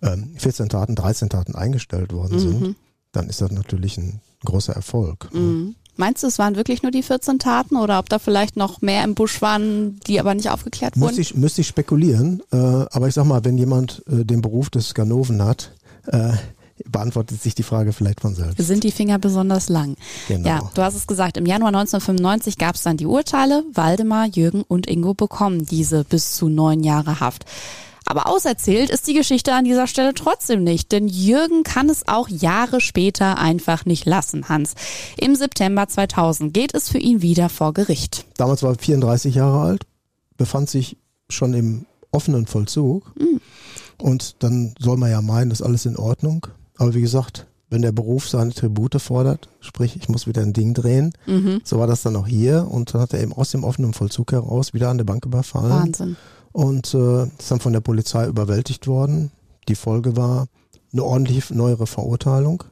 ähm, 0.02 0.34
14 0.38 0.70
Taten 0.70 0.96
13 0.96 1.30
Taten 1.30 1.56
eingestellt 1.56 2.12
worden 2.14 2.38
sind, 2.40 2.76
dann 3.14 3.30
ist 3.30 3.42
das 3.42 3.52
natürlich 3.52 3.98
ein 3.98 4.22
großer 4.46 4.74
Erfolg. 4.74 5.34
Mhm. 5.34 5.76
Meinst 5.98 6.24
du, 6.24 6.28
es 6.28 6.40
waren 6.40 6.56
wirklich 6.56 6.84
nur 6.84 6.92
die 6.92 7.04
14 7.04 7.40
Taten 7.40 7.76
oder 7.76 8.00
ob 8.00 8.10
da 8.10 8.20
vielleicht 8.20 8.56
noch 8.56 8.82
mehr 8.82 9.04
im 9.04 9.16
Busch 9.16 9.42
waren, 9.42 10.00
die 10.08 10.20
aber 10.20 10.34
nicht 10.34 10.50
aufgeklärt 10.50 10.96
wurden? 10.96 11.08
Müsste 11.08 11.22
ich, 11.22 11.36
müsste 11.36 11.62
ich 11.62 11.68
spekulieren, 11.68 12.42
äh, 12.52 12.58
aber 12.58 13.08
ich 13.08 13.14
sag 13.14 13.26
mal, 13.26 13.44
wenn 13.44 13.58
jemand 13.58 14.04
äh, 14.08 14.24
den 14.24 14.42
Beruf 14.42 14.70
des 14.70 14.94
Ganoven 14.94 15.44
hat, 15.44 15.72
äh, 16.08 16.34
beantwortet 16.86 17.42
sich 17.42 17.56
die 17.56 17.64
Frage 17.64 17.94
vielleicht 17.94 18.22
von 18.22 18.36
selbst. 18.36 18.58
Sind 18.60 18.84
die 18.84 18.92
Finger 18.92 19.20
besonders 19.20 19.70
lang? 19.70 19.96
Genau. 20.28 20.48
Ja, 20.48 20.72
du 20.74 20.82
hast 20.82 20.96
es 20.96 21.08
gesagt, 21.08 21.38
im 21.38 21.46
Januar 21.46 21.70
1995 21.70 22.58
gab 22.58 22.76
es 22.76 22.84
dann 22.84 22.98
die 22.98 23.06
Urteile. 23.06 23.64
Waldemar, 23.74 24.28
Jürgen 24.28 24.64
und 24.68 24.88
Ingo 24.88 25.14
bekommen 25.14 25.66
diese 25.66 26.04
bis 26.04 26.34
zu 26.34 26.50
neun 26.50 26.84
Jahre 26.84 27.20
Haft. 27.20 27.46
Aber 28.10 28.28
auserzählt 28.28 28.90
ist 28.90 29.06
die 29.08 29.14
Geschichte 29.14 29.54
an 29.54 29.66
dieser 29.66 29.86
Stelle 29.86 30.14
trotzdem 30.14 30.64
nicht, 30.64 30.94
denn 30.94 31.10
Jürgen 31.10 31.64
kann 31.64 31.90
es 31.90 32.08
auch 32.08 32.30
Jahre 32.30 32.80
später 32.80 33.38
einfach 33.38 33.84
nicht 33.86 34.06
lassen, 34.06 34.48
Hans. 34.48 34.76
Im 35.18 35.36
September 35.36 35.90
2000 35.90 36.54
geht 36.54 36.74
es 36.74 36.88
für 36.88 37.00
ihn 37.00 37.22
wieder 37.22 37.50
vor 37.50 37.74
Gericht. 37.74 38.26
Damals 38.38 38.64
war 38.64 38.72
er 38.72 38.78
34 38.80 39.36
Jahre 39.36 39.60
alt, 39.60 39.82
befand 40.38 40.70
sich 40.70 40.96
schon 41.28 41.54
im 41.54 41.86
offenen 42.12 42.48
Vollzug. 42.48 43.12
Und 44.02 44.36
dann 44.40 44.74
soll 44.80 44.96
man 44.96 45.12
ja 45.12 45.22
meinen, 45.22 45.50
das 45.50 45.60
ist 45.60 45.66
alles 45.66 45.86
in 45.86 45.98
Ordnung. 45.98 46.48
Aber 46.78 46.94
wie 46.94 47.02
gesagt, 47.02 47.46
wenn 47.70 47.82
der 47.82 47.92
Beruf 47.92 48.30
seine 48.30 48.54
Tribute 48.54 49.02
fordert, 49.02 49.50
sprich, 49.60 49.98
ich 49.98 50.08
muss 50.08 50.28
wieder 50.28 50.44
ein 50.44 50.54
Ding 50.54 50.74
drehen, 50.74 51.12
so 51.66 51.78
war 51.78 51.88
das 51.88 52.04
dann 52.04 52.16
auch 52.16 52.28
hier. 52.28 52.70
Und 52.72 52.94
dann 52.94 53.02
hat 53.02 53.14
er 53.14 53.22
eben 53.22 53.34
aus 53.34 53.52
dem 53.52 53.66
offenen 53.66 53.94
Vollzug 53.94 54.32
heraus 54.32 54.74
wieder 54.74 54.88
an 54.88 54.98
der 54.98 55.06
Bank 55.06 55.26
überfallen. 55.26 55.70
Wahnsinn. 55.70 56.16
Und 56.58 56.96
äh, 56.96 57.26
ist 57.26 57.52
dann 57.52 57.60
von 57.60 57.72
der 57.72 57.82
Polizei 57.82 58.26
überwältigt 58.26 58.88
worden. 58.88 59.30
Die 59.68 59.76
Folge 59.76 60.18
war 60.18 60.48
eine 60.92 61.04
ordentliche 61.04 61.54
neuere 61.54 61.86
Verurteilung, 61.86 62.64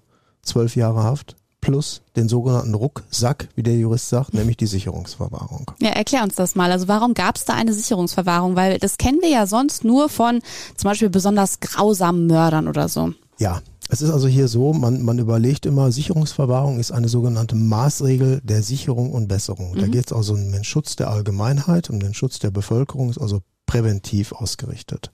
zwölf 0.41 0.76
Jahre 0.76 1.04
Haft 1.04 1.36
plus 1.62 2.02
den 2.15 2.28
sogenannten 2.28 2.74
Rucksack, 2.74 3.48
wie 3.54 3.62
der 3.62 3.78
Jurist 3.78 4.10
sagt, 4.10 4.34
nämlich 4.34 4.58
die 4.58 4.65
Sicherungsverwahrung. 4.65 5.69
Ja, 5.80 5.89
erklär 5.89 6.24
uns 6.24 6.34
das 6.34 6.56
mal. 6.56 6.71
Also 6.71 6.88
warum 6.88 7.13
gab 7.13 7.36
es 7.36 7.45
da 7.45 7.54
eine 7.54 7.74
Sicherungsverwahrung? 7.74 8.56
Weil 8.56 8.80
das 8.80 8.98
kennen 8.98 9.19
wir 9.21 9.30
ja 9.30 9.45
sonst 9.45 9.84
nur 9.84 10.10
von 10.10 10.41
zum 10.76 10.89
Beispiel 10.89 11.12
besonders 11.12 11.60
grausamen 11.60 12.26
Mördern 12.26 12.67
oder 12.67 12.89
so. 12.89 13.13
Ja, 13.38 13.62
es 13.89 14.02
ist 14.02 14.10
also 14.10 14.28
hier 14.28 14.48
so, 14.48 14.74
man, 14.74 15.04
man 15.04 15.19
überlegt 15.19 15.67
immer, 15.67 15.91
Sicherungsverwahrung 15.91 16.80
ist 16.80 16.91
eine 16.91 17.08
sogenannte 17.08 17.56
Maßregel 17.56 18.41
der 18.43 18.63
Sicherung 18.63 19.12
und 19.12 19.28
Besserung. 19.28 19.76
Da 19.76 19.86
geht 19.86 20.08
es 20.08 20.12
also 20.12 20.34
um 20.34 20.52
den 20.52 20.63
Schutz 20.63 20.95
der 20.95 21.12
Allgemeinheit, 21.12 21.91
um 21.91 22.00
den 22.00 22.15
Schutz 22.15 22.39
der 22.39 22.50
Bevölkerung, 22.50 23.12
ist 23.12 23.19
also 23.19 23.41
präventiv 23.65 24.32
ausgerichtet. 24.32 25.12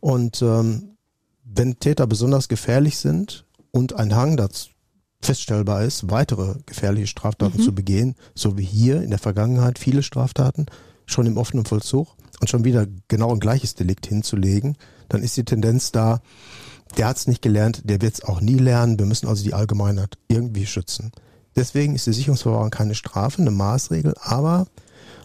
Und 0.00 0.42
ähm, 0.42 0.96
wenn 1.44 1.78
Täter 1.78 2.06
besonders 2.06 2.48
gefährlich 2.48 2.98
sind 2.98 3.44
und 3.70 3.94
ein 3.94 4.14
Hang 4.14 4.36
dazu 4.36 4.70
feststellbar 5.20 5.82
ist, 5.82 6.10
weitere 6.10 6.54
gefährliche 6.66 7.08
Straftaten 7.08 7.60
zu 7.60 7.74
begehen, 7.74 8.14
so 8.34 8.56
wie 8.56 8.64
hier 8.64 9.02
in 9.02 9.10
der 9.10 9.18
Vergangenheit 9.18 9.78
viele 9.78 10.02
Straftaten 10.02 10.66
schon 11.06 11.26
im 11.26 11.36
offenen 11.36 11.64
Vollzug 11.64 12.08
und 12.40 12.48
schon 12.48 12.64
wieder 12.64 12.86
genau 13.08 13.32
ein 13.32 13.40
gleiches 13.40 13.74
Delikt 13.74 14.06
hinzulegen, 14.06 14.76
dann 15.08 15.22
ist 15.22 15.36
die 15.36 15.44
Tendenz 15.44 15.90
da, 15.90 16.20
der 16.96 17.08
hat 17.08 17.16
es 17.16 17.26
nicht 17.26 17.42
gelernt, 17.42 17.82
der 17.84 18.00
wird 18.00 18.14
es 18.14 18.24
auch 18.24 18.40
nie 18.40 18.58
lernen. 18.58 18.98
Wir 18.98 19.06
müssen 19.06 19.26
also 19.26 19.42
die 19.42 19.54
Allgemeinheit 19.54 20.18
irgendwie 20.28 20.66
schützen. 20.66 21.12
Deswegen 21.56 21.94
ist 21.94 22.06
die 22.06 22.12
Sicherungsverwahrung 22.12 22.70
keine 22.70 22.94
Strafe, 22.94 23.42
eine 23.42 23.50
Maßregel, 23.50 24.14
aber 24.20 24.66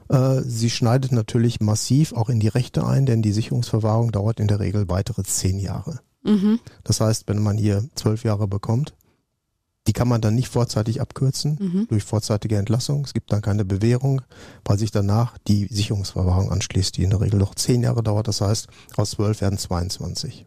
sie 0.09 0.69
schneidet 0.69 1.11
natürlich 1.11 1.59
massiv 1.59 2.13
auch 2.13 2.29
in 2.29 2.39
die 2.39 2.47
Rechte 2.47 2.85
ein, 2.85 3.05
denn 3.05 3.21
die 3.21 3.31
Sicherungsverwahrung 3.31 4.11
dauert 4.11 4.39
in 4.39 4.47
der 4.47 4.59
Regel 4.59 4.89
weitere 4.89 5.23
zehn 5.23 5.59
Jahre. 5.59 5.99
Das 6.83 7.01
heißt, 7.01 7.27
wenn 7.27 7.41
man 7.41 7.57
hier 7.57 7.83
zwölf 7.95 8.23
Jahre 8.23 8.47
bekommt, 8.47 8.93
die 9.85 9.93
kann 9.93 10.07
man 10.07 10.21
dann 10.21 10.35
nicht 10.35 10.47
vorzeitig 10.47 11.01
abkürzen 11.01 11.87
durch 11.89 12.03
vorzeitige 12.03 12.55
Entlassung. 12.57 13.03
Es 13.03 13.13
gibt 13.13 13.33
dann 13.33 13.41
keine 13.41 13.65
Bewährung, 13.65 14.21
weil 14.63 14.79
sich 14.79 14.91
danach 14.91 15.37
die 15.47 15.67
Sicherungsverwahrung 15.69 16.51
anschließt, 16.51 16.95
die 16.95 17.03
in 17.03 17.09
der 17.09 17.19
Regel 17.19 17.39
noch 17.39 17.55
zehn 17.55 17.83
Jahre 17.83 18.01
dauert. 18.01 18.29
Das 18.29 18.39
heißt, 18.39 18.67
aus 18.95 19.11
zwölf 19.11 19.41
werden 19.41 19.57
22. 19.57 20.45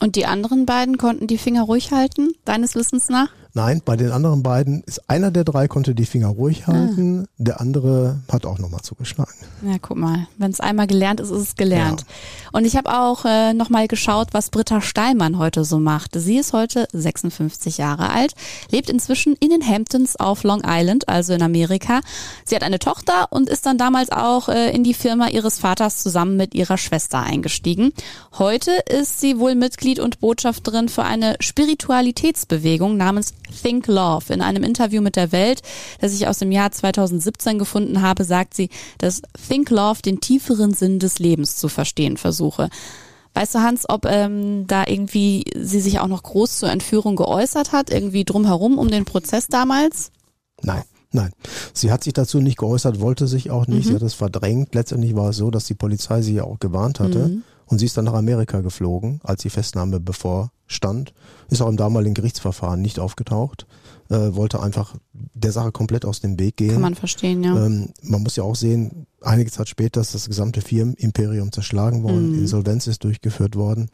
Und 0.00 0.16
die 0.16 0.24
anderen 0.26 0.64
beiden 0.64 0.96
konnten 0.96 1.26
die 1.26 1.38
Finger 1.38 1.64
ruhig 1.64 1.92
halten, 1.92 2.32
deines 2.44 2.74
Wissens 2.74 3.08
nach? 3.08 3.30
Nein, 3.54 3.82
bei 3.84 3.96
den 3.96 4.12
anderen 4.12 4.42
beiden 4.42 4.82
ist 4.84 5.10
einer 5.10 5.30
der 5.30 5.44
drei 5.44 5.68
konnte 5.68 5.94
die 5.94 6.06
Finger 6.06 6.28
ruhig 6.28 6.66
halten, 6.66 7.26
der 7.36 7.60
andere 7.60 8.20
hat 8.30 8.46
auch 8.46 8.58
nochmal 8.58 8.80
zugeschlagen. 8.80 9.34
Ja, 9.60 9.76
guck 9.78 9.98
mal, 9.98 10.26
wenn 10.38 10.50
es 10.50 10.60
einmal 10.60 10.86
gelernt 10.86 11.20
ist, 11.20 11.28
ist 11.28 11.40
es 11.40 11.54
gelernt. 11.56 12.06
Und 12.52 12.64
ich 12.64 12.76
habe 12.76 12.90
auch 12.98 13.26
äh, 13.26 13.52
nochmal 13.52 13.88
geschaut, 13.88 14.28
was 14.32 14.48
Britta 14.48 14.80
Steinmann 14.80 15.36
heute 15.36 15.66
so 15.66 15.78
macht. 15.78 16.12
Sie 16.14 16.38
ist 16.38 16.54
heute 16.54 16.88
56 16.94 17.76
Jahre 17.76 18.10
alt, 18.10 18.32
lebt 18.70 18.88
inzwischen 18.88 19.36
in 19.36 19.50
den 19.50 19.66
Hamptons 19.66 20.16
auf 20.16 20.44
Long 20.44 20.62
Island, 20.66 21.10
also 21.10 21.34
in 21.34 21.42
Amerika. 21.42 22.00
Sie 22.46 22.56
hat 22.56 22.62
eine 22.62 22.78
Tochter 22.78 23.28
und 23.30 23.50
ist 23.50 23.66
dann 23.66 23.76
damals 23.76 24.10
auch 24.10 24.48
äh, 24.48 24.74
in 24.74 24.82
die 24.82 24.94
Firma 24.94 25.28
ihres 25.28 25.58
Vaters 25.58 26.02
zusammen 26.02 26.38
mit 26.38 26.54
ihrer 26.54 26.78
Schwester 26.78 27.20
eingestiegen. 27.20 27.92
Heute 28.38 28.70
ist 28.88 29.20
sie 29.20 29.38
wohl 29.38 29.54
Mitglied 29.54 30.00
und 30.00 30.20
Botschafterin 30.20 30.88
für 30.88 31.04
eine 31.04 31.36
Spiritualitätsbewegung 31.40 32.96
namens 32.96 33.34
Think 33.52 33.86
Love. 33.86 34.32
In 34.32 34.40
einem 34.40 34.62
Interview 34.62 35.02
mit 35.02 35.16
der 35.16 35.32
Welt, 35.32 35.62
das 36.00 36.14
ich 36.14 36.26
aus 36.26 36.38
dem 36.38 36.52
Jahr 36.52 36.70
2017 36.70 37.58
gefunden 37.58 38.02
habe, 38.02 38.24
sagt 38.24 38.54
sie, 38.54 38.70
dass 38.98 39.22
Think 39.48 39.70
Love 39.70 40.02
den 40.02 40.20
tieferen 40.20 40.74
Sinn 40.74 40.98
des 40.98 41.18
Lebens 41.18 41.56
zu 41.56 41.68
verstehen 41.68 42.16
versuche. 42.16 42.68
Weißt 43.34 43.54
du, 43.54 43.60
Hans, 43.60 43.88
ob 43.88 44.04
ähm, 44.06 44.66
da 44.66 44.84
irgendwie 44.86 45.44
sie 45.58 45.80
sich 45.80 46.00
auch 46.00 46.06
noch 46.06 46.22
groß 46.22 46.58
zur 46.58 46.70
Entführung 46.70 47.16
geäußert 47.16 47.72
hat, 47.72 47.90
irgendwie 47.90 48.24
drumherum 48.24 48.78
um 48.78 48.88
den 48.88 49.04
Prozess 49.04 49.46
damals? 49.48 50.10
Nein. 50.62 50.82
Nein, 51.14 51.30
sie 51.74 51.92
hat 51.92 52.02
sich 52.02 52.14
dazu 52.14 52.40
nicht 52.40 52.56
geäußert, 52.56 52.98
wollte 52.98 53.26
sich 53.26 53.50
auch 53.50 53.66
nicht, 53.66 53.86
sie 53.86 53.94
hat 53.94 54.00
es 54.00 54.14
verdrängt. 54.14 54.74
Letztendlich 54.74 55.14
war 55.14 55.28
es 55.28 55.36
so, 55.36 55.50
dass 55.50 55.66
die 55.66 55.74
Polizei 55.74 56.22
sie 56.22 56.36
ja 56.36 56.44
auch 56.44 56.58
gewarnt 56.58 57.00
hatte 57.00 57.42
und 57.72 57.78
sie 57.78 57.86
ist 57.86 57.96
dann 57.96 58.04
nach 58.04 58.12
Amerika 58.12 58.60
geflogen, 58.60 59.22
als 59.24 59.40
die 59.40 59.48
Festnahme 59.48 59.98
bevorstand, 59.98 61.14
ist 61.48 61.62
auch 61.62 61.70
im 61.70 61.78
damaligen 61.78 62.12
Gerichtsverfahren 62.12 62.82
nicht 62.82 62.98
aufgetaucht, 62.98 63.66
äh, 64.12 64.34
wollte 64.36 64.62
einfach 64.62 64.94
der 65.12 65.52
Sache 65.52 65.72
komplett 65.72 66.04
aus 66.04 66.20
dem 66.20 66.38
Weg 66.38 66.58
gehen. 66.58 66.72
Kann 66.72 66.82
man 66.82 66.94
verstehen, 66.94 67.42
ja. 67.42 67.66
Ähm, 67.66 67.88
man 68.02 68.22
muss 68.22 68.36
ja 68.36 68.44
auch 68.44 68.54
sehen, 68.54 69.06
einige 69.22 69.50
Zeit 69.50 69.68
später 69.68 70.00
ist 70.00 70.14
das 70.14 70.28
gesamte 70.28 70.60
Firmenimperium 70.60 71.50
zerschlagen 71.52 72.02
worden, 72.02 72.38
Insolvenz 72.38 72.86
ist 72.86 73.04
durchgeführt 73.04 73.56
worden. 73.56 73.88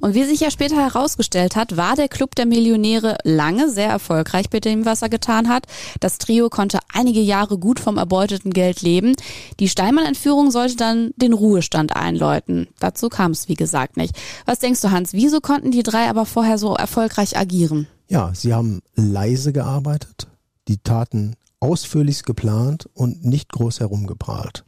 Und 0.00 0.14
wie 0.14 0.24
sich 0.24 0.40
ja 0.40 0.50
später 0.50 0.76
herausgestellt 0.76 1.56
hat, 1.56 1.76
war 1.76 1.96
der 1.96 2.08
Club 2.08 2.34
der 2.34 2.46
Millionäre 2.46 3.16
lange 3.24 3.70
sehr 3.70 3.88
erfolgreich 3.88 4.50
bei 4.50 4.60
dem, 4.60 4.84
was 4.84 5.02
er 5.02 5.08
getan 5.08 5.48
hat. 5.48 5.66
Das 6.00 6.18
Trio 6.18 6.50
konnte 6.50 6.78
einige 6.92 7.20
Jahre 7.20 7.58
gut 7.58 7.80
vom 7.80 7.96
erbeuteten 7.96 8.52
Geld 8.52 8.82
leben. 8.82 9.14
Die 9.60 9.68
Steinmann-Entführung 9.68 10.50
sollte 10.50 10.76
dann 10.76 11.12
den 11.16 11.32
Ruhestand 11.32 11.96
einläuten. 11.96 12.68
Dazu 12.78 13.08
kam 13.08 13.30
es, 13.30 13.48
wie 13.48 13.54
gesagt, 13.54 13.96
nicht. 13.96 14.14
Was 14.44 14.58
denkst 14.58 14.80
du, 14.82 14.90
Hans, 14.90 15.12
wieso 15.12 15.40
konnten 15.40 15.70
die 15.70 15.82
drei 15.82 16.10
aber 16.10 16.26
vorher 16.26 16.58
so 16.58 16.74
erfolgreich 16.74 17.38
agieren? 17.38 17.86
Ja, 18.12 18.30
sie 18.34 18.52
haben 18.52 18.82
leise 18.94 19.54
gearbeitet, 19.54 20.28
die 20.68 20.76
Taten 20.76 21.34
ausführlichst 21.60 22.26
geplant 22.26 22.86
und 22.92 23.24
nicht 23.24 23.50
groß 23.50 23.80
herumgeprahlt. 23.80 24.66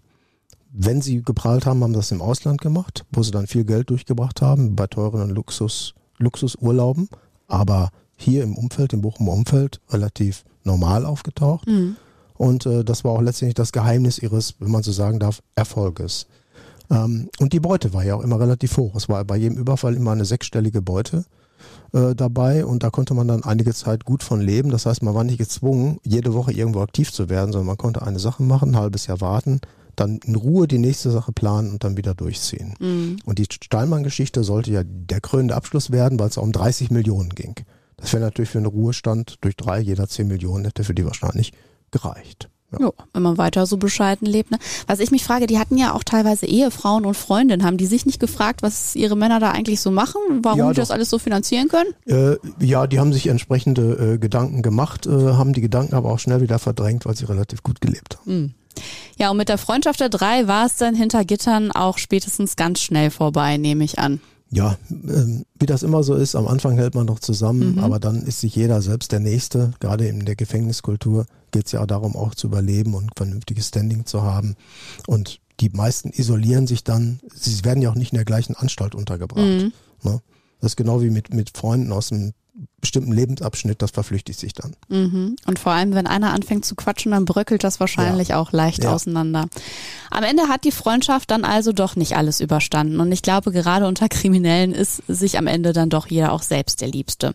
Wenn 0.72 1.02
sie 1.02 1.20
geprahlt 1.20 1.66
haben, 1.66 1.83
haben 1.83 1.92
sie 1.92 1.98
das 1.98 2.11
im 2.11 2.22
Ausland 2.22 2.62
gemacht, 2.62 3.04
wo 3.12 3.22
sie 3.22 3.33
dann 3.33 3.46
viel 3.46 3.66
Geld 3.66 3.90
durchgebracht 3.90 4.40
haben, 4.40 4.74
bei 4.74 4.87
teuren 4.87 5.28
Luxus, 5.28 5.92
Luxusurlauben, 6.16 7.11
aber 7.46 7.90
hier 8.16 8.44
im 8.44 8.57
Umfeld, 8.57 8.94
im 8.94 9.02
Bochumer 9.02 9.33
Umfeld, 9.33 9.78
relativ 9.90 10.46
normal 10.62 11.04
aufgetaucht. 11.04 11.68
Und 12.33 12.64
äh, 12.64 12.83
das 12.83 13.04
war 13.04 13.12
auch 13.12 13.20
letztendlich 13.20 13.57
das 13.57 13.72
Geheimnis 13.72 14.18
ihres, 14.18 14.54
wenn 14.59 14.70
man 14.70 14.83
so 14.83 14.90
sagen 14.90 15.18
darf, 15.18 15.42
Erfolges. 15.54 16.28
Ähm, 16.90 17.28
und 17.38 17.52
die 17.52 17.61
Beute 17.61 17.92
war 17.92 18.04
ja 18.04 18.14
auch 18.14 18.22
immer 18.22 18.40
relativ 18.40 18.78
hoch. 18.78 18.94
Es 18.94 19.11
war 19.11 19.22
bei 19.26 19.37
jedem 19.37 19.59
Überfall 19.59 19.96
immer 19.96 20.12
eine 20.12 20.24
sechsstellige 20.24 20.80
Beute 20.80 21.26
äh, 21.92 22.14
dabei 22.14 22.64
und 22.64 22.83
da 22.83 22.90
konnte 22.90 23.14
man 23.14 23.29
dann 23.29 23.44
einige 23.44 23.72
Zeit 23.74 24.05
gut 24.05 24.22
von 24.22 24.40
leben. 24.40 24.70
Das 24.70 24.87
heißt, 24.87 25.03
man 25.03 25.14
war 25.14 25.24
nicht 25.24 25.38
gezwungen, 25.38 25.98
jede 26.03 26.35
Woche 26.35 26.53
irgendwo 26.53 26.81
aktiv 26.81 27.12
zu 27.12 27.29
werden, 27.29 27.53
sondern 27.53 27.68
man 27.68 27.79
konnte 27.79 28.03
eine 28.03 28.18
Sache 28.18 28.42
machen, 28.42 28.70
ein 28.70 28.77
halbes 28.77 29.07
Jahr 29.07 29.20
warten, 29.20 29.61
dann 29.96 30.18
in 30.24 30.35
Ruhe 30.35 30.66
die 30.66 30.79
nächste 30.79 31.11
Sache 31.11 31.33
planen 31.33 31.70
und 31.70 31.85
dann 31.85 31.96
wieder 31.96 32.14
durchziehen. 32.14 32.74
Und 33.24 33.38
die 33.38 33.46
Steinmann-Geschichte 33.50 34.42
sollte 34.44 34.72
ja 34.72 34.83
der 34.85 35.20
krönende 35.20 35.55
Abschluss 35.55 35.90
werden, 35.90 36.18
weil 36.18 36.29
es 36.29 36.37
um 36.37 36.53
30 36.53 36.90
Millionen 36.90 37.31
ging. 37.31 37.55
Das 37.96 38.12
wäre 38.12 38.22
natürlich 38.22 38.50
für 38.50 38.59
einen 38.59 38.66
Ruhestand 38.66 39.37
durch 39.40 39.57
drei, 39.57 39.81
jeder 39.81 40.09
10 40.09 40.27
Millionen 40.27 40.64
hätte 40.64 40.85
für 40.85 40.94
die 40.94 41.07
wahrscheinlich 41.07 41.53
gereicht. 41.90 42.50
Ja. 42.78 42.87
Jo, 42.87 42.94
wenn 43.12 43.22
man 43.22 43.38
weiter 43.38 43.66
so 43.66 43.76
bescheiden 43.76 44.26
lebt. 44.26 44.50
Ne? 44.50 44.58
Was 44.87 45.00
ich 45.00 45.10
mich 45.10 45.24
frage, 45.24 45.46
die 45.46 45.58
hatten 45.58 45.76
ja 45.76 45.94
auch 45.94 46.04
teilweise 46.04 46.46
Ehefrauen 46.46 47.04
und 47.06 47.14
Freundinnen. 47.14 47.64
Haben 47.64 47.76
die 47.76 47.87
sich 47.87 48.06
nicht 48.06 48.20
gefragt, 48.20 48.62
was 48.62 48.94
ihre 48.96 49.16
Männer 49.16 49.40
da 49.40 49.50
eigentlich 49.50 49.80
so 49.80 49.90
machen? 49.90 50.20
Warum 50.42 50.58
Ja, 50.58 50.70
die 50.70 50.76
das 50.76 50.90
alles 50.90 51.10
so 51.10 51.18
finanzieren 51.18 51.68
können? 51.68 51.94
Äh, 52.06 52.37
ja, 52.64 52.87
die 52.87 53.00
haben 53.00 53.12
sich 53.12 53.26
entsprechende 53.26 54.14
äh, 54.14 54.18
Gedanken 54.18 54.62
gemacht, 54.62 55.06
äh, 55.06 55.10
haben 55.10 55.52
die 55.52 55.60
Gedanken 55.60 55.94
aber 55.94 56.10
auch 56.10 56.18
schnell 56.18 56.40
wieder 56.40 56.58
verdrängt, 56.58 57.06
weil 57.06 57.16
sie 57.16 57.24
relativ 57.24 57.62
gut 57.62 57.80
gelebt 57.80 58.18
haben. 58.20 58.54
Ja, 59.16 59.30
und 59.30 59.37
mit 59.37 59.48
der 59.48 59.58
Freundschaft 59.58 60.00
der 60.00 60.08
drei 60.08 60.48
war 60.48 60.66
es 60.66 60.76
dann 60.76 60.94
hinter 60.94 61.24
Gittern 61.24 61.70
auch 61.70 61.98
spätestens 61.98 62.56
ganz 62.56 62.80
schnell 62.80 63.10
vorbei, 63.10 63.56
nehme 63.56 63.84
ich 63.84 63.98
an. 63.98 64.20
Ja, 64.50 64.76
ähm, 64.90 65.44
wie 65.59 65.66
das 65.66 65.83
immer 65.83 66.04
so 66.04 66.14
ist, 66.14 66.37
am 66.37 66.46
Anfang 66.46 66.76
hält 66.76 66.94
man 66.94 67.07
noch 67.07 67.18
zusammen, 67.18 67.78
aber 67.80 67.98
dann 67.98 68.22
ist 68.22 68.40
sich 68.40 68.54
jeder 68.54 68.83
selbst 68.83 69.11
der 69.11 69.20
Nächste. 69.20 69.72
Gerade 69.80 70.07
in 70.07 70.24
der 70.24 70.37
Gefängniskultur 70.37 71.26
geht 71.50 71.66
es 71.66 71.72
ja 71.72 71.83
auch 71.83 71.87
darum, 71.87 72.14
auch 72.14 72.35
zu 72.35 72.46
überleben 72.46 72.94
und 72.94 73.11
vernünftiges 73.16 73.68
Standing 73.68 74.07
zu 74.07 74.22
haben. 74.22 74.54
Und 75.07 75.40
die 75.61 75.70
meisten 75.70 76.11
isolieren 76.11 76.66
sich 76.66 76.85
dann, 76.85 77.20
sie 77.35 77.64
werden 77.64 77.83
ja 77.83 77.90
auch 77.90 77.94
nicht 77.94 78.12
in 78.12 78.16
der 78.16 78.24
gleichen 78.24 78.54
Anstalt 78.54 78.94
untergebracht. 78.94 79.44
Ne? 80.02 80.20
Das 80.61 80.72
ist 80.72 80.76
genau 80.76 81.02
wie 81.02 81.11
mit, 81.11 81.33
mit 81.35 81.57
Freunden 81.57 81.92
aus 81.92 82.12
einem 82.12 82.33
bestimmten 82.80 83.12
Lebensabschnitt, 83.12 83.82
das 83.82 83.90
verflüchtigt 83.90 84.38
sich 84.38 84.52
dann. 84.52 84.76
Mhm. 84.88 85.36
Und 85.46 85.58
vor 85.58 85.72
allem, 85.72 85.94
wenn 85.94 86.06
einer 86.06 86.32
anfängt 86.32 86.64
zu 86.64 86.74
quatschen, 86.76 87.12
dann 87.12 87.24
bröckelt 87.24 87.64
das 87.64 87.80
wahrscheinlich 87.80 88.34
auch 88.34 88.52
leicht 88.52 88.84
Ja. 88.84 88.92
auseinander. 88.94 89.46
Am 90.10 90.22
Ende 90.22 90.48
hat 90.48 90.64
die 90.64 90.70
Freundschaft 90.70 91.30
dann 91.30 91.44
also 91.44 91.72
doch 91.72 91.96
nicht 91.96 92.16
alles 92.16 92.40
überstanden. 92.40 93.00
Und 93.00 93.10
ich 93.10 93.22
glaube, 93.22 93.50
gerade 93.50 93.86
unter 93.88 94.08
Kriminellen 94.08 94.72
ist 94.72 95.02
sich 95.08 95.38
am 95.38 95.46
Ende 95.48 95.72
dann 95.72 95.90
doch 95.90 96.06
jeder 96.06 96.32
auch 96.32 96.42
selbst 96.42 96.80
der 96.80 96.88
Liebste. 96.88 97.34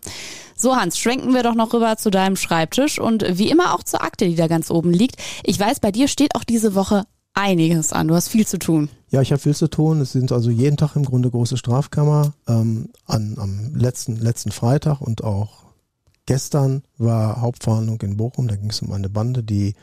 So, 0.56 0.76
Hans, 0.76 0.98
schwenken 0.98 1.34
wir 1.34 1.42
doch 1.42 1.54
noch 1.54 1.72
rüber 1.74 1.96
zu 1.96 2.10
deinem 2.10 2.36
Schreibtisch 2.36 2.98
und 2.98 3.24
wie 3.38 3.50
immer 3.50 3.74
auch 3.74 3.82
zur 3.82 4.02
Akte, 4.02 4.26
die 4.26 4.36
da 4.36 4.46
ganz 4.46 4.70
oben 4.70 4.92
liegt. 4.92 5.16
Ich 5.42 5.58
weiß, 5.58 5.80
bei 5.80 5.90
dir 5.90 6.08
steht 6.08 6.34
auch 6.34 6.44
diese 6.44 6.74
Woche 6.74 7.04
einiges 7.34 7.92
an. 7.92 8.08
Du 8.08 8.14
hast 8.14 8.28
viel 8.28 8.46
zu 8.46 8.58
tun. 8.58 8.88
Ja, 9.10 9.22
ich 9.22 9.32
habe 9.32 9.40
viel 9.40 9.54
zu 9.54 9.68
tun. 9.68 10.00
Es 10.00 10.12
sind 10.12 10.32
also 10.32 10.50
jeden 10.50 10.76
Tag 10.76 10.96
im 10.96 11.04
Grunde 11.04 11.30
große 11.30 11.56
Strafkammer. 11.56 12.32
Ähm, 12.46 12.90
an, 13.06 13.36
am 13.38 13.74
letzten, 13.74 14.16
letzten 14.16 14.52
Freitag 14.52 15.00
und 15.00 15.24
auch 15.24 15.64
gestern 16.26 16.82
war 16.98 17.40
Hauptverhandlung 17.40 18.00
in 18.02 18.16
Bochum. 18.16 18.48
Da 18.48 18.56
ging 18.56 18.70
es 18.70 18.82
um 18.82 18.92
eine 18.92 19.08
Bande, 19.08 19.42
die 19.42 19.74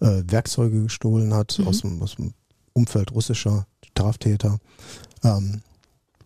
äh, 0.00 0.22
Werkzeuge 0.26 0.84
gestohlen 0.84 1.34
hat 1.34 1.60
aus, 1.64 1.80
dem, 1.80 2.02
aus 2.02 2.16
dem 2.16 2.32
Umfeld 2.72 3.12
russischer 3.12 3.66
Straftäter. 3.84 4.58
Ähm, 5.24 5.62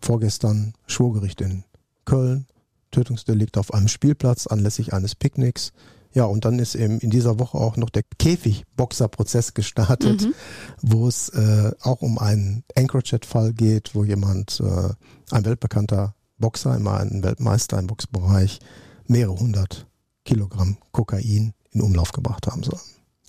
vorgestern 0.01 0.73
Schwurgericht 0.87 1.41
in 1.41 1.63
Köln. 2.05 2.45
Tötungsdelikt 2.91 3.57
auf 3.57 3.73
einem 3.73 3.87
Spielplatz 3.87 4.47
anlässlich 4.47 4.93
eines 4.93 5.15
Picknicks. 5.15 5.71
Ja, 6.13 6.25
und 6.25 6.43
dann 6.45 6.59
ist 6.59 6.75
eben 6.75 6.99
in 6.99 7.09
dieser 7.09 7.39
Woche 7.39 7.57
auch 7.57 7.77
noch 7.77 7.89
der 7.89 8.03
Käfigboxer-Prozess 8.19 9.53
gestartet, 9.53 10.23
mhm. 10.23 10.33
wo 10.81 11.07
es 11.07 11.29
äh, 11.29 11.71
auch 11.81 12.01
um 12.01 12.17
einen 12.17 12.63
Anchorage-Fall 12.75 13.53
geht, 13.53 13.95
wo 13.95 14.03
jemand, 14.03 14.59
äh, 14.59 14.89
ein 15.33 15.45
weltbekannter 15.45 16.15
Boxer, 16.37 16.75
immer 16.75 16.97
ein 16.99 17.23
Weltmeister 17.23 17.79
im 17.79 17.87
Boxbereich, 17.87 18.59
mehrere 19.07 19.39
hundert 19.39 19.87
Kilogramm 20.25 20.77
Kokain 20.91 21.53
in 21.71 21.81
Umlauf 21.81 22.11
gebracht 22.11 22.47
haben 22.47 22.63
soll. 22.63 22.79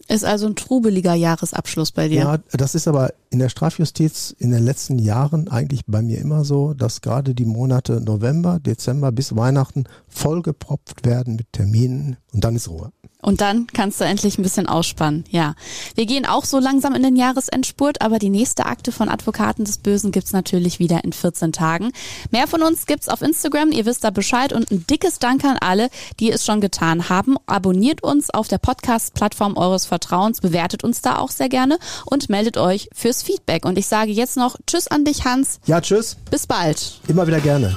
Ist 0.08 0.24
also 0.24 0.46
ein 0.46 0.56
trubeliger 0.56 1.14
Jahresabschluss 1.14 1.92
bei 1.92 2.08
dir. 2.08 2.20
Ja, 2.20 2.38
das 2.52 2.74
ist 2.74 2.88
aber 2.88 3.12
in 3.30 3.38
der 3.38 3.48
Strafjustiz 3.48 4.34
in 4.38 4.50
den 4.50 4.64
letzten 4.64 4.98
Jahren 4.98 5.48
eigentlich 5.48 5.82
bei 5.86 6.02
mir 6.02 6.18
immer 6.18 6.44
so, 6.44 6.74
dass 6.74 7.00
gerade 7.00 7.34
die 7.34 7.44
Monate 7.44 8.00
November, 8.00 8.58
Dezember 8.60 9.12
bis 9.12 9.36
Weihnachten 9.36 9.84
vollgepropft 10.08 11.06
werden 11.06 11.36
mit 11.36 11.52
Terminen 11.52 12.16
und 12.32 12.44
dann 12.44 12.56
ist 12.56 12.68
Ruhe. 12.68 12.92
Und 13.22 13.40
dann 13.40 13.68
kannst 13.68 14.00
du 14.00 14.04
endlich 14.04 14.36
ein 14.36 14.42
bisschen 14.42 14.66
ausspannen. 14.66 15.24
Ja. 15.30 15.54
Wir 15.94 16.06
gehen 16.06 16.26
auch 16.26 16.44
so 16.44 16.58
langsam 16.58 16.94
in 16.94 17.04
den 17.04 17.14
Jahresendspurt, 17.14 18.02
aber 18.02 18.18
die 18.18 18.28
nächste 18.28 18.66
Akte 18.66 18.90
von 18.90 19.08
Advokaten 19.08 19.64
des 19.64 19.78
Bösen 19.78 20.10
gibt's 20.10 20.32
natürlich 20.32 20.80
wieder 20.80 21.04
in 21.04 21.12
14 21.12 21.52
Tagen. 21.52 21.92
Mehr 22.32 22.48
von 22.48 22.62
uns 22.62 22.84
gibt's 22.86 23.08
auf 23.08 23.22
Instagram, 23.22 23.70
ihr 23.70 23.86
wisst 23.86 24.02
da 24.02 24.10
Bescheid 24.10 24.52
und 24.52 24.70
ein 24.72 24.84
dickes 24.88 25.20
Dank 25.20 25.44
an 25.44 25.56
alle, 25.60 25.88
die 26.18 26.32
es 26.32 26.44
schon 26.44 26.60
getan 26.60 27.08
haben. 27.08 27.36
Abonniert 27.46 28.02
uns 28.02 28.28
auf 28.30 28.48
der 28.48 28.58
Podcast-Plattform 28.58 29.56
eures 29.56 29.86
Vertrauens, 29.86 30.40
bewertet 30.40 30.82
uns 30.82 31.00
da 31.00 31.18
auch 31.18 31.30
sehr 31.30 31.48
gerne 31.48 31.78
und 32.04 32.28
meldet 32.28 32.56
euch 32.56 32.88
fürs 32.92 33.22
Feedback. 33.22 33.64
Und 33.64 33.78
ich 33.78 33.86
sage 33.86 34.10
jetzt 34.10 34.36
noch 34.36 34.56
Tschüss 34.66 34.88
an 34.88 35.04
dich, 35.04 35.24
Hans. 35.24 35.60
Ja, 35.66 35.80
tschüss. 35.80 36.16
Bis 36.28 36.48
bald. 36.48 37.00
Immer 37.06 37.26
wieder 37.26 37.40
gerne. 37.40 37.76